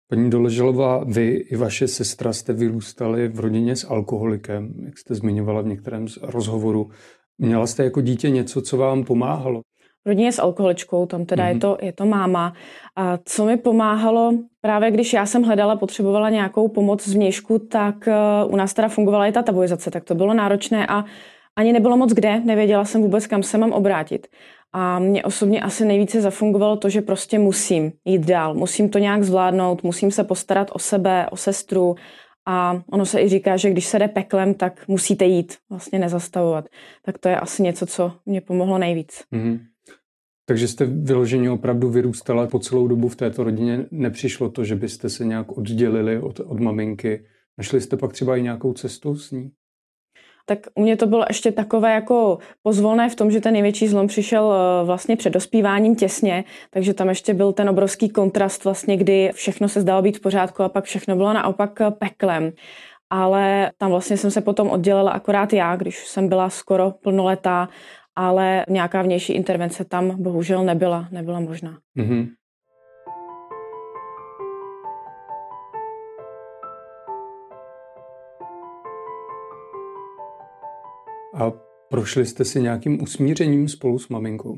Paní 0.10 0.30
Doleželová, 0.30 1.04
vy 1.04 1.28
i 1.28 1.56
vaše 1.56 1.88
sestra 1.88 2.34
jste 2.34 2.54
vyrůstali 2.54 3.28
v 3.28 3.40
rodině 3.40 3.76
s 3.76 3.90
alkoholikem, 3.90 4.74
jak 4.86 4.98
jste 4.98 5.16
zmiňovala 5.16 5.62
v 5.62 5.66
některém 5.66 6.08
z 6.08 6.18
rozhovoru. 6.22 6.90
Měla 7.38 7.68
jste 7.68 7.84
jako 7.84 8.02
dítě 8.02 8.30
něco, 8.30 8.62
co 8.62 8.78
vám 8.78 9.04
pomáhalo? 9.04 9.62
V 10.06 10.08
rodině 10.08 10.32
s 10.32 10.40
alkoholičkou, 10.40 11.06
tam 11.06 11.26
teda 11.26 11.44
mm-hmm. 11.44 11.48
je, 11.48 11.54
mhm. 11.54 11.60
to, 11.60 11.78
je 11.82 11.94
to 11.94 12.06
máma. 12.06 12.54
A 12.96 13.18
co 13.26 13.46
mi 13.46 13.58
pomáhalo, 13.58 14.34
právě 14.62 14.92
když 14.92 15.14
já 15.14 15.26
jsem 15.26 15.44
hledala, 15.44 15.76
potřebovala 15.76 16.30
nějakou 16.30 16.68
pomoc 16.68 17.08
z 17.08 17.14
vnějšku, 17.14 17.60
tak 17.60 17.96
uh, 18.08 18.54
u 18.54 18.56
nás 18.56 18.74
teda 18.74 18.88
fungovala 18.88 19.28
i 19.28 19.32
ta 19.32 19.42
tabuizace, 19.42 19.92
tak 19.92 20.04
to 20.04 20.16
bylo 20.16 20.34
náročné 20.34 20.88
a 20.88 21.06
ani 21.56 21.74
nebylo 21.74 21.98
moc 21.98 22.14
kde, 22.14 22.40
nevěděla 22.40 22.86
jsem 22.86 23.02
vůbec, 23.02 23.28
kam 23.28 23.44
se 23.44 23.58
mám 23.58 23.72
obrátit. 23.72 24.28
A 24.78 25.00
mě 25.00 25.24
osobně 25.24 25.62
asi 25.62 25.86
nejvíce 25.86 26.22
zafungovalo 26.22 26.76
to, 26.78 26.90
že 26.90 27.02
prostě 27.02 27.40
musím 27.40 27.92
jít 28.06 28.26
dál, 28.26 28.54
musím 28.54 28.90
to 28.90 29.00
nějak 29.00 29.24
zvládnout, 29.24 29.84
musím 29.84 30.12
se 30.12 30.24
postarat 30.24 30.72
o 30.74 30.80
sebe, 30.80 31.30
o 31.32 31.38
sestru 31.38 31.96
A 32.48 32.82
ono 32.92 33.06
se 33.06 33.22
i 33.22 33.30
říká, 33.30 33.58
že 33.58 33.72
když 33.72 33.86
se 33.86 34.00
jde 34.00 34.08
peklem, 34.08 34.54
tak 34.54 34.88
musíte 34.88 35.26
jít, 35.26 35.58
vlastně 35.70 36.00
nezastavovat. 36.00 36.66
Tak 37.06 37.18
to 37.18 37.30
je 37.30 37.40
asi 37.40 37.64
něco, 37.64 37.86
co 37.86 38.12
mě 38.26 38.42
pomohlo 38.42 38.78
nejvíc. 38.78 39.24
Mm-hmm. 39.34 39.60
Takže 40.46 40.68
jste 40.68 40.86
vyloženě 40.86 41.52
opravdu 41.52 41.90
vyrůstala 41.90 42.48
po 42.48 42.60
celou 42.60 42.88
dobu 42.88 43.10
v 43.10 43.16
této 43.16 43.44
rodině. 43.44 43.86
Nepřišlo 43.92 44.50
to, 44.50 44.64
že 44.64 44.76
byste 44.76 45.10
se 45.10 45.26
nějak 45.26 45.58
oddělili 45.58 46.20
od, 46.20 46.40
od 46.40 46.60
maminky. 46.60 47.26
Našli 47.58 47.82
jste 47.82 47.98
pak 47.98 48.14
třeba 48.14 48.38
i 48.38 48.42
nějakou 48.42 48.74
cestu 48.74 49.16
s 49.16 49.32
ní? 49.32 49.52
Tak 50.46 50.60
u 50.76 50.82
mě 50.82 50.98
to 50.98 51.08
bylo 51.08 51.26
ještě 51.28 51.52
takové 51.52 51.94
jako 51.94 52.38
pozvolné 52.64 53.10
v 53.10 53.16
tom, 53.16 53.32
že 53.32 53.42
ten 53.42 53.54
největší 53.54 53.88
zlom 53.88 54.08
přišel 54.08 54.54
eh, 54.54 54.86
vlastně 54.86 55.16
před 55.16 55.30
dospíváním 55.30 55.96
těsně, 55.96 56.44
takže 56.70 56.94
tam 56.94 57.10
ještě 57.10 57.34
byl 57.34 57.54
ten 57.54 57.70
obrovský 57.70 58.10
kontrast 58.10 58.64
vlastně, 58.64 58.98
kdy 58.98 59.32
všechno 59.34 59.70
se 59.70 59.82
zdalo 59.82 60.02
být 60.02 60.18
v 60.18 60.22
pořádku 60.22 60.64
a 60.64 60.70
pak 60.70 60.84
všechno 60.84 61.16
bylo 61.16 61.34
naopak 61.34 61.82
eh, 61.82 61.92
peklem. 61.92 62.52
Ale 63.10 63.72
tam 63.78 63.92
vlastně 63.92 64.18
jsem 64.18 64.32
se 64.32 64.42
potom 64.42 64.70
oddělila 64.70 65.12
akorát 65.12 65.54
já, 65.54 65.76
když 65.76 66.08
jsem 66.08 66.30
byla 66.30 66.50
skoro 66.50 66.92
plnoletá, 66.92 67.70
ale 68.16 68.66
nějaká 68.70 69.02
vnější 69.02 69.34
intervence 69.34 69.86
tam 69.86 70.24
bohužel 70.24 70.64
nebyla, 70.64 71.08
nebyla 71.12 71.40
možná. 71.40 71.78
Mm-hmm. 71.98 72.30
A 81.36 81.52
prošli 81.90 82.26
jste 82.26 82.46
si 82.46 82.62
nějakým 82.62 83.04
usmířením 83.04 83.68
spolu 83.68 84.00
s 84.00 84.10
maminkou? 84.10 84.58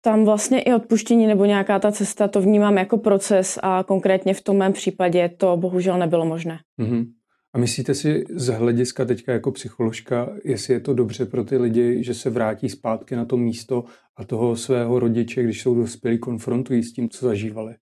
Tam 0.00 0.24
vlastně 0.24 0.62
i 0.62 0.74
odpuštění 0.74 1.26
nebo 1.26 1.44
nějaká 1.44 1.78
ta 1.78 1.92
cesta, 1.92 2.28
to 2.28 2.40
vnímám 2.40 2.78
jako 2.78 2.98
proces 2.98 3.58
a 3.62 3.82
konkrétně 3.82 4.34
v 4.34 4.40
tom 4.40 4.56
mém 4.56 4.72
případě 4.72 5.28
to 5.28 5.56
bohužel 5.56 5.98
nebylo 5.98 6.26
možné. 6.26 6.58
Mm-hmm. 6.80 7.06
A 7.54 7.58
myslíte 7.58 7.94
si 7.94 8.24
z 8.30 8.46
hlediska 8.46 9.04
teďka 9.04 9.32
jako 9.32 9.52
psycholožka, 9.52 10.36
jestli 10.44 10.74
je 10.74 10.80
to 10.80 10.94
dobře 10.94 11.26
pro 11.26 11.44
ty 11.44 11.56
lidi, 11.56 12.04
že 12.04 12.14
se 12.14 12.30
vrátí 12.30 12.68
zpátky 12.68 13.16
na 13.16 13.24
to 13.24 13.36
místo 13.36 13.84
a 14.16 14.24
toho 14.24 14.56
svého 14.56 14.98
rodiče, 14.98 15.42
když 15.42 15.62
jsou 15.62 15.74
dospělí, 15.74 16.18
konfrontují 16.18 16.82
s 16.82 16.92
tím, 16.92 17.08
co 17.08 17.26
zažívali? 17.26 17.74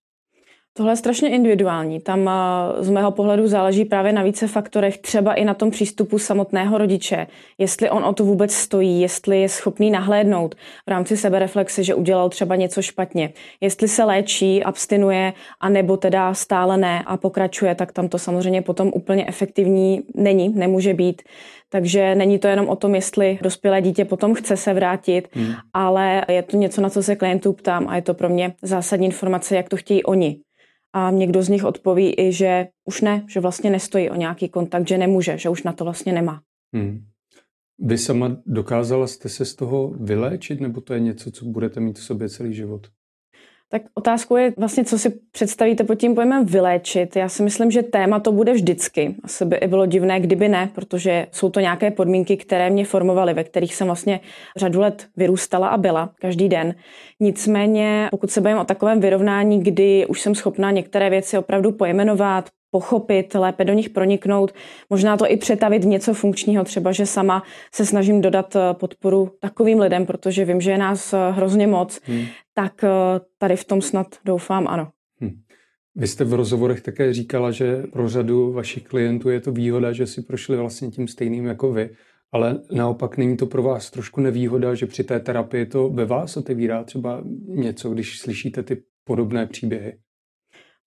Tohle 0.77 0.91
je 0.91 0.97
strašně 0.97 1.29
individuální. 1.29 1.99
Tam 1.99 2.29
z 2.79 2.89
mého 2.89 3.11
pohledu 3.11 3.47
záleží 3.47 3.85
právě 3.85 4.13
na 4.13 4.23
více 4.23 4.47
faktorech, 4.47 4.97
třeba 4.97 5.33
i 5.33 5.45
na 5.45 5.53
tom 5.53 5.71
přístupu 5.71 6.19
samotného 6.19 6.77
rodiče, 6.77 7.27
jestli 7.57 7.89
on 7.89 8.05
o 8.05 8.13
to 8.13 8.23
vůbec 8.25 8.53
stojí, 8.53 9.01
jestli 9.01 9.41
je 9.41 9.49
schopný 9.49 9.91
nahlédnout 9.91 10.55
v 10.55 10.89
rámci 10.89 11.17
sebereflexe, 11.17 11.83
že 11.83 11.95
udělal 11.95 12.29
třeba 12.29 12.55
něco 12.55 12.81
špatně, 12.81 13.33
jestli 13.61 13.87
se 13.87 14.03
léčí, 14.03 14.63
abstinuje, 14.63 15.33
anebo 15.59 15.97
teda 15.97 16.33
stále 16.33 16.77
ne 16.77 17.03
a 17.05 17.17
pokračuje, 17.17 17.75
tak 17.75 17.91
tam 17.91 18.07
to 18.07 18.19
samozřejmě 18.19 18.61
potom 18.61 18.91
úplně 18.95 19.25
efektivní 19.27 20.01
není, 20.15 20.49
nemůže 20.49 20.93
být. 20.93 21.21
Takže 21.69 22.15
není 22.15 22.39
to 22.39 22.47
jenom 22.47 22.69
o 22.69 22.75
tom, 22.75 22.95
jestli 22.95 23.39
dospělé 23.41 23.81
dítě 23.81 24.05
potom 24.05 24.33
chce 24.33 24.57
se 24.57 24.73
vrátit, 24.73 25.27
hmm. 25.31 25.53
ale 25.73 26.25
je 26.27 26.43
to 26.43 26.57
něco, 26.57 26.81
na 26.81 26.89
co 26.89 27.03
se 27.03 27.15
klientů 27.15 27.53
ptám 27.53 27.87
a 27.87 27.95
je 27.95 28.01
to 28.01 28.13
pro 28.13 28.29
mě 28.29 28.53
zásadní 28.61 29.05
informace, 29.05 29.55
jak 29.55 29.69
to 29.69 29.77
chtějí 29.77 30.03
oni 30.03 30.44
a 30.95 31.11
někdo 31.11 31.43
z 31.43 31.49
nich 31.49 31.63
odpoví 31.63 32.19
i, 32.19 32.31
že 32.31 32.67
už 32.85 33.01
ne, 33.01 33.25
že 33.29 33.39
vlastně 33.39 33.69
nestojí 33.69 34.09
o 34.09 34.15
nějaký 34.15 34.49
kontakt, 34.49 34.87
že 34.87 34.97
nemůže, 34.97 35.37
že 35.37 35.49
už 35.49 35.63
na 35.63 35.73
to 35.73 35.83
vlastně 35.83 36.13
nemá. 36.13 36.41
Hmm. 36.73 37.05
Vy 37.79 37.97
sama 37.97 38.37
dokázala 38.45 39.07
jste 39.07 39.29
se 39.29 39.45
z 39.45 39.55
toho 39.55 39.89
vyléčit, 39.89 40.61
nebo 40.61 40.81
to 40.81 40.93
je 40.93 40.99
něco, 40.99 41.31
co 41.31 41.45
budete 41.45 41.79
mít 41.79 41.99
v 41.99 42.03
sobě 42.03 42.29
celý 42.29 42.53
život? 42.53 42.87
Tak 43.69 43.81
otázkou 43.93 44.35
je 44.35 44.53
vlastně, 44.57 44.85
co 44.85 44.99
si 44.99 45.09
představíte 45.31 45.83
pod 45.83 45.95
tím 45.95 46.15
pojmem 46.15 46.45
vyléčit. 46.45 47.15
Já 47.15 47.29
si 47.29 47.43
myslím, 47.43 47.71
že 47.71 47.83
téma 47.83 48.19
to 48.19 48.31
bude 48.31 48.53
vždycky. 48.53 49.15
Asi 49.23 49.45
by 49.45 49.55
i 49.55 49.67
bylo 49.67 49.85
divné, 49.85 50.19
kdyby 50.19 50.49
ne, 50.49 50.69
protože 50.75 51.27
jsou 51.31 51.49
to 51.49 51.59
nějaké 51.59 51.91
podmínky, 51.91 52.37
které 52.37 52.69
mě 52.69 52.85
formovaly, 52.85 53.33
ve 53.33 53.43
kterých 53.43 53.75
jsem 53.75 53.87
vlastně 53.87 54.19
řadu 54.57 54.79
let 54.79 55.07
vyrůstala 55.17 55.67
a 55.67 55.77
byla 55.77 56.13
každý 56.21 56.49
den. 56.49 56.75
Nicméně, 57.19 58.07
pokud 58.11 58.31
se 58.31 58.41
bavím 58.41 58.59
o 58.59 58.65
takovém 58.65 58.99
vyrovnání, 58.99 59.63
kdy 59.63 60.05
už 60.05 60.21
jsem 60.21 60.35
schopná 60.35 60.71
některé 60.71 61.09
věci 61.09 61.37
opravdu 61.37 61.71
pojmenovat, 61.71 62.49
pochopit, 62.75 63.35
lépe 63.35 63.65
do 63.65 63.73
nich 63.73 63.89
proniknout, 63.89 64.51
možná 64.89 65.17
to 65.17 65.31
i 65.31 65.37
přetavit 65.37 65.83
v 65.83 65.87
něco 65.87 66.13
funkčního, 66.13 66.63
třeba, 66.63 66.91
že 66.91 67.05
sama 67.05 67.43
se 67.71 67.85
snažím 67.85 68.21
dodat 68.21 68.55
eh, 68.55 68.59
podporu 68.73 69.31
takovým 69.39 69.79
lidem, 69.79 70.05
protože 70.05 70.45
vím, 70.45 70.61
že 70.61 70.71
je 70.71 70.77
nás 70.77 71.13
eh, 71.13 71.17
hrozně 71.31 71.67
moc, 71.67 71.99
hmm. 72.03 72.25
tak 72.53 72.83
eh, 72.83 72.89
tady 73.37 73.55
v 73.55 73.63
tom 73.63 73.81
snad 73.81 74.07
doufám 74.25 74.67
ano. 74.67 74.91
Hmm. 75.21 75.31
Vy 75.95 76.07
jste 76.07 76.23
v 76.23 76.33
rozhovorech 76.33 76.81
také 76.81 77.13
říkala, 77.13 77.51
že 77.51 77.83
pro 77.93 78.09
řadu 78.09 78.51
vašich 78.51 78.83
klientů 78.83 79.29
je 79.29 79.39
to 79.39 79.51
výhoda, 79.51 79.91
že 79.91 80.07
si 80.07 80.21
prošli 80.21 80.57
vlastně 80.57 80.91
tím 80.91 81.07
stejným 81.07 81.45
jako 81.45 81.71
vy, 81.71 81.89
ale 82.31 82.59
naopak 82.71 83.17
není 83.17 83.37
to 83.37 83.45
pro 83.45 83.63
vás 83.63 83.91
trošku 83.91 84.21
nevýhoda, 84.21 84.75
že 84.75 84.85
při 84.85 85.03
té 85.03 85.19
terapii 85.19 85.65
to 85.65 85.89
ve 85.89 86.05
vás 86.05 86.37
otevírá 86.37 86.83
třeba 86.83 87.23
něco, 87.47 87.89
když 87.89 88.19
slyšíte 88.19 88.63
ty 88.63 88.83
podobné 89.03 89.47
příběhy? 89.47 89.97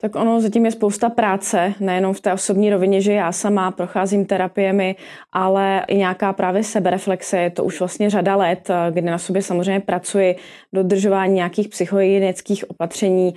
Tak 0.01 0.17
ono 0.17 0.41
zatím 0.41 0.65
je 0.65 0.71
spousta 0.71 1.09
práce, 1.09 1.75
nejenom 1.81 2.15
v 2.15 2.21
té 2.21 2.33
osobní 2.33 2.71
rovině, 2.71 3.01
že 3.01 3.13
já 3.13 3.33
sama 3.33 3.71
procházím 3.71 4.27
terapiemi, 4.27 4.97
ale 5.33 5.85
i 5.89 5.97
nějaká 5.97 6.33
právě 6.33 6.65
sebereflexe. 6.65 7.39
Je 7.39 7.51
to 7.51 7.65
už 7.65 7.79
vlastně 7.79 8.11
řada 8.11 8.37
let, 8.37 8.69
kdy 8.91 9.01
na 9.01 9.19
sobě 9.19 9.43
samozřejmě 9.43 9.81
pracuji, 9.81 10.37
dodržování 10.73 11.35
nějakých 11.35 11.69
psychohygienických 11.69 12.71
opatření, 12.71 13.35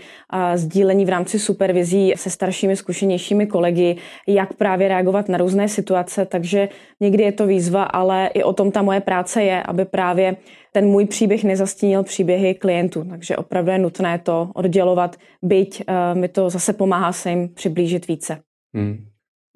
sdílení 0.56 1.06
v 1.06 1.10
rámci 1.10 1.40
supervizí 1.40 2.14
se 2.16 2.30
staršími, 2.30 2.76
zkušenějšími 2.76 3.48
kolegy, 3.48 3.96
jak 4.28 4.54
právě 4.54 4.88
reagovat 4.88 5.30
na 5.30 5.38
různé 5.38 5.68
situace. 5.68 6.26
Takže 6.26 6.70
někdy 7.00 7.24
je 7.24 7.32
to 7.32 7.48
výzva, 7.48 7.84
ale 7.84 8.30
i 8.34 8.44
o 8.44 8.54
tom 8.54 8.72
ta 8.72 8.82
moje 8.82 9.00
práce 9.00 9.44
je, 9.44 9.64
aby 9.64 9.86
právě 9.86 10.36
ten 10.72 10.86
můj 10.86 11.06
příběh 11.06 11.44
nezastínil 11.44 12.04
příběhy 12.04 12.56
klientů, 12.56 13.04
takže 13.10 13.38
opravdu 13.38 13.72
je 13.72 13.80
nutné 13.80 14.20
to 14.20 14.52
oddělovat, 14.56 15.16
byť 15.42 15.84
uh, 15.88 16.20
mi 16.20 16.28
to 16.28 16.50
zase 16.50 16.74
pomáhá 16.74 17.14
se 17.14 17.30
jim 17.30 17.50
přiblížit 17.50 18.08
více. 18.08 18.42
Hmm. 18.76 19.08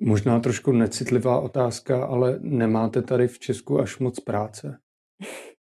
Možná 0.01 0.39
trošku 0.39 0.71
necitlivá 0.71 1.39
otázka, 1.39 2.05
ale 2.05 2.39
nemáte 2.41 3.01
tady 3.01 3.27
v 3.27 3.39
Česku 3.39 3.79
až 3.79 3.99
moc 3.99 4.19
práce? 4.19 4.77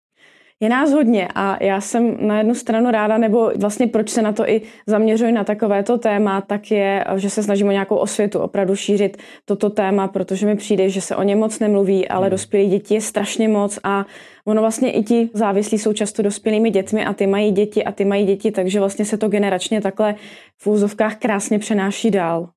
Je 0.60 0.68
nás 0.68 0.92
hodně 0.92 1.28
a 1.34 1.64
já 1.64 1.80
jsem 1.80 2.16
na 2.26 2.38
jednu 2.38 2.54
stranu 2.54 2.90
ráda, 2.90 3.18
nebo 3.18 3.52
vlastně 3.60 3.86
proč 3.86 4.10
se 4.10 4.22
na 4.22 4.32
to 4.32 4.48
i 4.48 4.62
zaměřuji 4.86 5.32
na 5.32 5.44
takovéto 5.44 5.98
téma, 5.98 6.40
tak 6.40 6.70
je, 6.70 7.04
že 7.16 7.30
se 7.30 7.42
snažím 7.42 7.68
o 7.68 7.70
nějakou 7.70 7.96
osvětu, 7.96 8.38
opravdu 8.38 8.76
šířit 8.76 9.16
toto 9.44 9.70
téma, 9.70 10.08
protože 10.08 10.46
mi 10.46 10.56
přijde, 10.56 10.88
že 10.88 11.00
se 11.00 11.16
o 11.16 11.22
ně 11.22 11.36
moc 11.36 11.58
nemluví, 11.58 12.08
ale 12.08 12.26
hmm. 12.26 12.30
dospělí 12.30 12.68
děti 12.68 12.94
je 12.94 13.00
strašně 13.00 13.48
moc 13.48 13.78
a 13.84 14.06
ono 14.46 14.60
vlastně 14.60 14.92
i 14.92 15.02
ti 15.02 15.30
závislí 15.34 15.78
jsou 15.78 15.92
často 15.92 16.22
dospělými 16.22 16.70
dětmi 16.70 17.04
a 17.04 17.12
ty 17.12 17.26
mají 17.26 17.52
děti 17.52 17.84
a 17.84 17.92
ty 17.92 18.04
mají 18.04 18.26
děti, 18.26 18.50
takže 18.50 18.78
vlastně 18.78 19.04
se 19.04 19.18
to 19.18 19.28
generačně 19.28 19.80
takhle 19.80 20.14
v 20.58 20.66
úzovkách 20.66 21.16
krásně 21.16 21.58
přenáší 21.58 22.10
dál. 22.10 22.48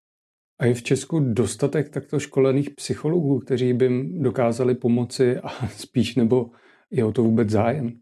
A 0.60 0.66
je 0.66 0.74
v 0.74 0.84
Česku 0.84 1.20
dostatek 1.20 1.89
takto 1.89 2.20
školených 2.20 2.70
psychologů, 2.70 3.39
kteří 3.39 3.74
by 3.74 3.86
jim 3.86 4.24
dokázali 4.24 4.75
pomoci 4.75 5.38
a 5.38 5.68
spíš 5.77 6.16
nebo 6.16 6.50
je 6.91 7.06
o 7.06 7.12
to 7.12 7.24
vůbec 7.24 7.50
zájem? 7.50 7.94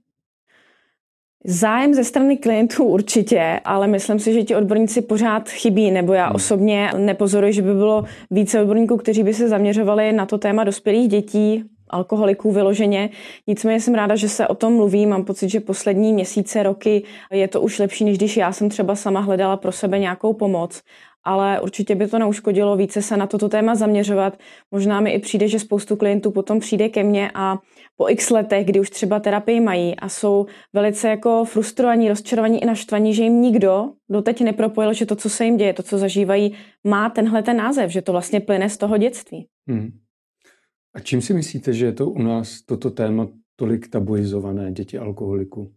Zájem 1.48 1.94
ze 1.94 2.04
strany 2.04 2.38
klientů 2.38 2.84
určitě, 2.84 3.60
ale 3.66 3.88
myslím 3.88 4.20
si, 4.20 4.34
že 4.34 4.44
ti 4.44 4.56
odborníci 4.56 5.02
pořád 5.02 5.50
chybí, 5.50 5.92
nebo 5.92 6.14
já 6.14 6.26
hmm. 6.26 6.36
osobně 6.36 6.90
nepozoruji, 6.98 7.54
že 7.54 7.62
by 7.62 7.74
bylo 7.74 8.06
více 8.32 8.62
odborníků, 8.62 8.98
kteří 8.98 9.24
by 9.24 9.34
se 9.34 9.50
zaměřovali 9.50 10.14
na 10.14 10.26
to 10.26 10.38
téma 10.38 10.64
dospělých 10.64 11.08
dětí, 11.08 11.64
alkoholiků 11.90 12.52
vyloženě. 12.52 13.10
Nicméně 13.48 13.82
jsem 13.82 13.94
ráda, 13.94 14.16
že 14.16 14.30
se 14.30 14.48
o 14.48 14.56
tom 14.56 14.74
mluví. 14.74 15.06
Mám 15.06 15.26
pocit, 15.26 15.50
že 15.50 15.60
poslední 15.60 16.14
měsíce, 16.14 16.64
roky 16.64 17.04
je 17.32 17.48
to 17.48 17.62
už 17.62 17.80
lepší, 17.80 18.06
než 18.06 18.18
když 18.18 18.38
já 18.38 18.52
jsem 18.52 18.70
třeba 18.70 18.96
sama 18.96 19.20
hledala 19.20 19.58
pro 19.58 19.72
sebe 19.72 20.00
nějakou 20.00 20.34
pomoc 20.34 20.82
ale 21.26 21.62
určitě 21.62 21.96
by 21.96 22.08
to 22.08 22.20
neuškodilo 22.20 22.78
více 22.78 23.02
se 23.02 23.18
na 23.18 23.28
toto 23.28 23.50
téma 23.50 23.76
zaměřovat. 23.76 24.38
Možná 24.72 25.02
mi 25.02 25.12
i 25.12 25.20
přijde, 25.20 25.48
že 25.48 25.60
spoustu 25.60 25.96
klientů 25.96 26.32
potom 26.32 26.60
přijde 26.60 26.90
ke 26.90 27.04
mně 27.04 27.32
a 27.34 27.58
po 27.98 28.10
x 28.10 28.30
letech, 28.30 28.66
kdy 28.66 28.80
už 28.80 28.90
třeba 28.90 29.20
terapii 29.20 29.60
mají 29.60 29.96
a 29.96 30.10
jsou 30.10 30.46
velice 30.74 31.10
jako 31.10 31.46
frustrovaní, 31.46 32.10
rozčarovaní 32.10 32.64
i 32.64 32.66
naštvaní, 32.66 33.14
že 33.14 33.24
jim 33.24 33.42
nikdo 33.42 33.92
doteď 34.10 34.42
nepropojil, 34.42 34.94
že 34.94 35.06
to, 35.06 35.16
co 35.16 35.30
se 35.30 35.46
jim 35.46 35.58
děje, 35.58 35.74
to, 35.74 35.84
co 35.84 35.98
zažívají, 35.98 36.54
má 36.84 37.10
tenhle 37.10 37.44
ten 37.44 37.58
název, 37.58 37.92
že 37.92 38.02
to 38.02 38.12
vlastně 38.12 38.40
plyne 38.40 38.70
z 38.70 38.78
toho 38.78 38.98
dětství. 38.98 39.48
Hmm. 39.68 39.92
A 40.94 41.00
čím 41.00 41.22
si 41.22 41.34
myslíte, 41.34 41.74
že 41.74 41.86
je 41.86 41.92
to 41.92 42.10
u 42.10 42.22
nás 42.22 42.62
toto 42.62 42.90
téma 42.90 43.28
tolik 43.56 43.88
tabuizované 43.88 44.72
děti 44.72 44.98
alkoholiků? 44.98 45.72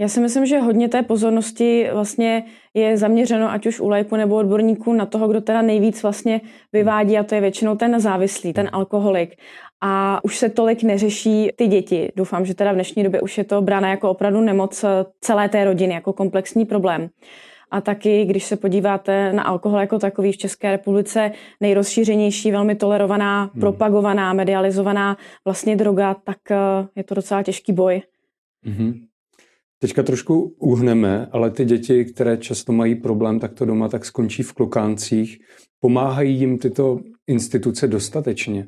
Já 0.00 0.08
si 0.08 0.20
myslím, 0.20 0.46
že 0.46 0.58
hodně 0.58 0.88
té 0.88 1.02
pozornosti 1.02 1.88
vlastně 1.92 2.44
je 2.74 2.96
zaměřeno, 2.96 3.50
ať 3.50 3.66
už 3.66 3.80
u 3.80 3.88
lajku 3.88 4.16
nebo 4.16 4.36
odborníků, 4.36 4.92
na 4.92 5.06
toho, 5.06 5.28
kdo 5.28 5.40
teda 5.40 5.62
nejvíc 5.62 6.02
vlastně 6.02 6.40
vyvádí 6.72 7.18
a 7.18 7.24
to 7.24 7.34
je 7.34 7.40
většinou 7.40 7.76
ten 7.76 8.00
závislý, 8.00 8.52
ten 8.52 8.68
alkoholik. 8.72 9.36
A 9.80 10.20
už 10.24 10.36
se 10.36 10.48
tolik 10.48 10.82
neřeší 10.82 11.50
ty 11.56 11.66
děti. 11.66 12.12
Doufám, 12.16 12.46
že 12.46 12.54
teda 12.54 12.72
v 12.72 12.74
dnešní 12.74 13.02
době 13.02 13.20
už 13.20 13.38
je 13.38 13.44
to 13.44 13.62
brána 13.62 13.88
jako 13.88 14.10
opravdu 14.10 14.40
nemoc 14.40 14.84
celé 15.20 15.48
té 15.48 15.64
rodiny, 15.64 15.94
jako 15.94 16.12
komplexní 16.12 16.64
problém. 16.64 17.08
A 17.70 17.80
taky, 17.80 18.24
když 18.24 18.44
se 18.44 18.56
podíváte 18.56 19.32
na 19.32 19.42
alkohol 19.42 19.80
jako 19.80 19.98
takový 19.98 20.32
v 20.32 20.36
České 20.36 20.70
republice, 20.70 21.32
nejrozšířenější, 21.60 22.50
velmi 22.50 22.74
tolerovaná, 22.74 23.42
hmm. 23.42 23.60
propagovaná, 23.60 24.32
medializovaná 24.32 25.16
vlastně 25.44 25.76
droga, 25.76 26.16
tak 26.24 26.50
eh, 26.50 26.56
je 26.96 27.04
to 27.04 27.14
docela 27.14 27.42
těžký 27.42 27.72
boj. 27.72 28.02
Hmm. 28.64 29.07
Teďka 29.80 30.02
trošku 30.02 30.56
uhneme, 30.58 31.26
ale 31.26 31.50
ty 31.50 31.64
děti, 31.64 32.04
které 32.04 32.36
často 32.36 32.72
mají 32.72 32.94
problém, 32.94 33.40
tak 33.40 33.52
to 33.52 33.64
doma 33.64 33.88
tak 33.88 34.04
skončí 34.04 34.42
v 34.42 34.52
klokáncích. 34.52 35.38
Pomáhají 35.80 36.38
jim 36.38 36.58
tyto 36.58 36.98
instituce 37.26 37.88
dostatečně? 37.88 38.66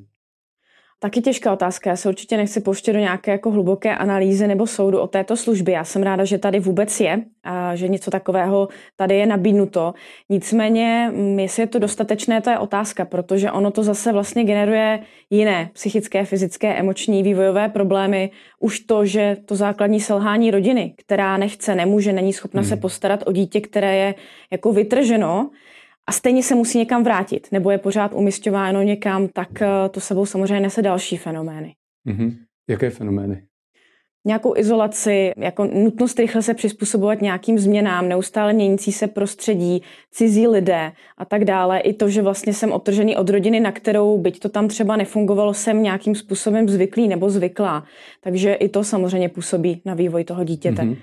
Taky 1.02 1.20
těžká 1.20 1.52
otázka. 1.52 1.90
Já 1.90 1.96
se 1.96 2.08
určitě 2.08 2.36
nechci 2.36 2.60
pouštět 2.60 2.92
do 2.92 2.98
nějaké 2.98 3.30
jako 3.30 3.50
hluboké 3.50 3.96
analýzy 3.96 4.46
nebo 4.46 4.66
soudu 4.66 4.98
o 4.98 5.06
této 5.06 5.36
službě. 5.36 5.74
Já 5.74 5.84
jsem 5.84 6.02
ráda, 6.02 6.24
že 6.24 6.38
tady 6.38 6.60
vůbec 6.60 7.00
je 7.00 7.22
a 7.44 7.76
že 7.76 7.88
něco 7.88 8.10
takového 8.10 8.68
tady 8.96 9.16
je 9.16 9.26
nabídnuto. 9.26 9.94
Nicméně, 10.28 11.10
mm, 11.12 11.38
jestli 11.38 11.62
je 11.62 11.66
to 11.66 11.78
dostatečné, 11.78 12.40
to 12.40 12.50
je 12.50 12.58
otázka, 12.58 13.04
protože 13.04 13.50
ono 13.50 13.70
to 13.70 13.82
zase 13.82 14.12
vlastně 14.12 14.44
generuje 14.44 15.00
jiné 15.30 15.70
psychické, 15.72 16.24
fyzické, 16.24 16.74
emoční, 16.74 17.22
vývojové 17.22 17.68
problémy. 17.68 18.30
Už 18.58 18.80
to, 18.80 19.06
že 19.06 19.36
to 19.44 19.56
základní 19.56 20.00
selhání 20.00 20.50
rodiny, 20.50 20.94
která 20.96 21.36
nechce, 21.36 21.74
nemůže, 21.74 22.12
není 22.12 22.32
schopna 22.32 22.60
hmm. 22.60 22.68
se 22.68 22.76
postarat 22.76 23.22
o 23.26 23.32
dítě, 23.32 23.60
které 23.60 23.96
je 23.96 24.14
jako 24.50 24.72
vytrženo, 24.72 25.50
a 26.10 26.12
stejně 26.12 26.42
se 26.42 26.54
musí 26.54 26.78
někam 26.78 27.04
vrátit, 27.04 27.48
nebo 27.52 27.70
je 27.70 27.78
pořád 27.78 28.12
umistováno 28.14 28.82
někam, 28.82 29.28
tak 29.28 29.62
eh, 29.62 29.68
to 29.90 30.00
sebou 30.00 30.26
samozřejmě 30.26 30.60
nese 30.60 30.82
další 30.82 31.16
fenomény. 31.16 31.74
Mm-hmm. 32.08 32.36
Jaké 32.70 32.90
fenomény? 32.90 33.42
Nějakou 34.26 34.56
izolaci, 34.56 35.32
jako 35.36 35.64
nutnost 35.64 36.18
rychle 36.18 36.42
se 36.42 36.54
přizpůsobovat 36.54 37.22
nějakým 37.22 37.58
změnám, 37.58 38.08
neustále 38.08 38.52
měnící 38.52 38.92
se 38.92 39.06
prostředí, 39.06 39.82
cizí 40.10 40.48
lidé 40.48 40.92
a 41.18 41.24
tak 41.24 41.44
dále. 41.44 41.80
I 41.80 41.92
to, 41.92 42.08
že 42.08 42.22
vlastně 42.22 42.54
jsem 42.54 42.72
otržený 42.72 43.16
od 43.16 43.30
rodiny, 43.30 43.60
na 43.60 43.72
kterou, 43.72 44.18
byť 44.18 44.40
to 44.40 44.48
tam 44.48 44.68
třeba 44.68 44.96
nefungovalo, 44.96 45.54
jsem 45.54 45.82
nějakým 45.82 46.14
způsobem 46.14 46.68
zvyklý 46.68 47.08
nebo 47.08 47.30
zvyklá. 47.30 47.84
Takže 48.20 48.54
i 48.54 48.68
to 48.68 48.84
samozřejmě 48.84 49.28
působí 49.28 49.82
na 49.84 49.94
vývoj 49.94 50.24
toho 50.24 50.44
dítěte. 50.44 50.82
Mm-hmm. 50.82 50.96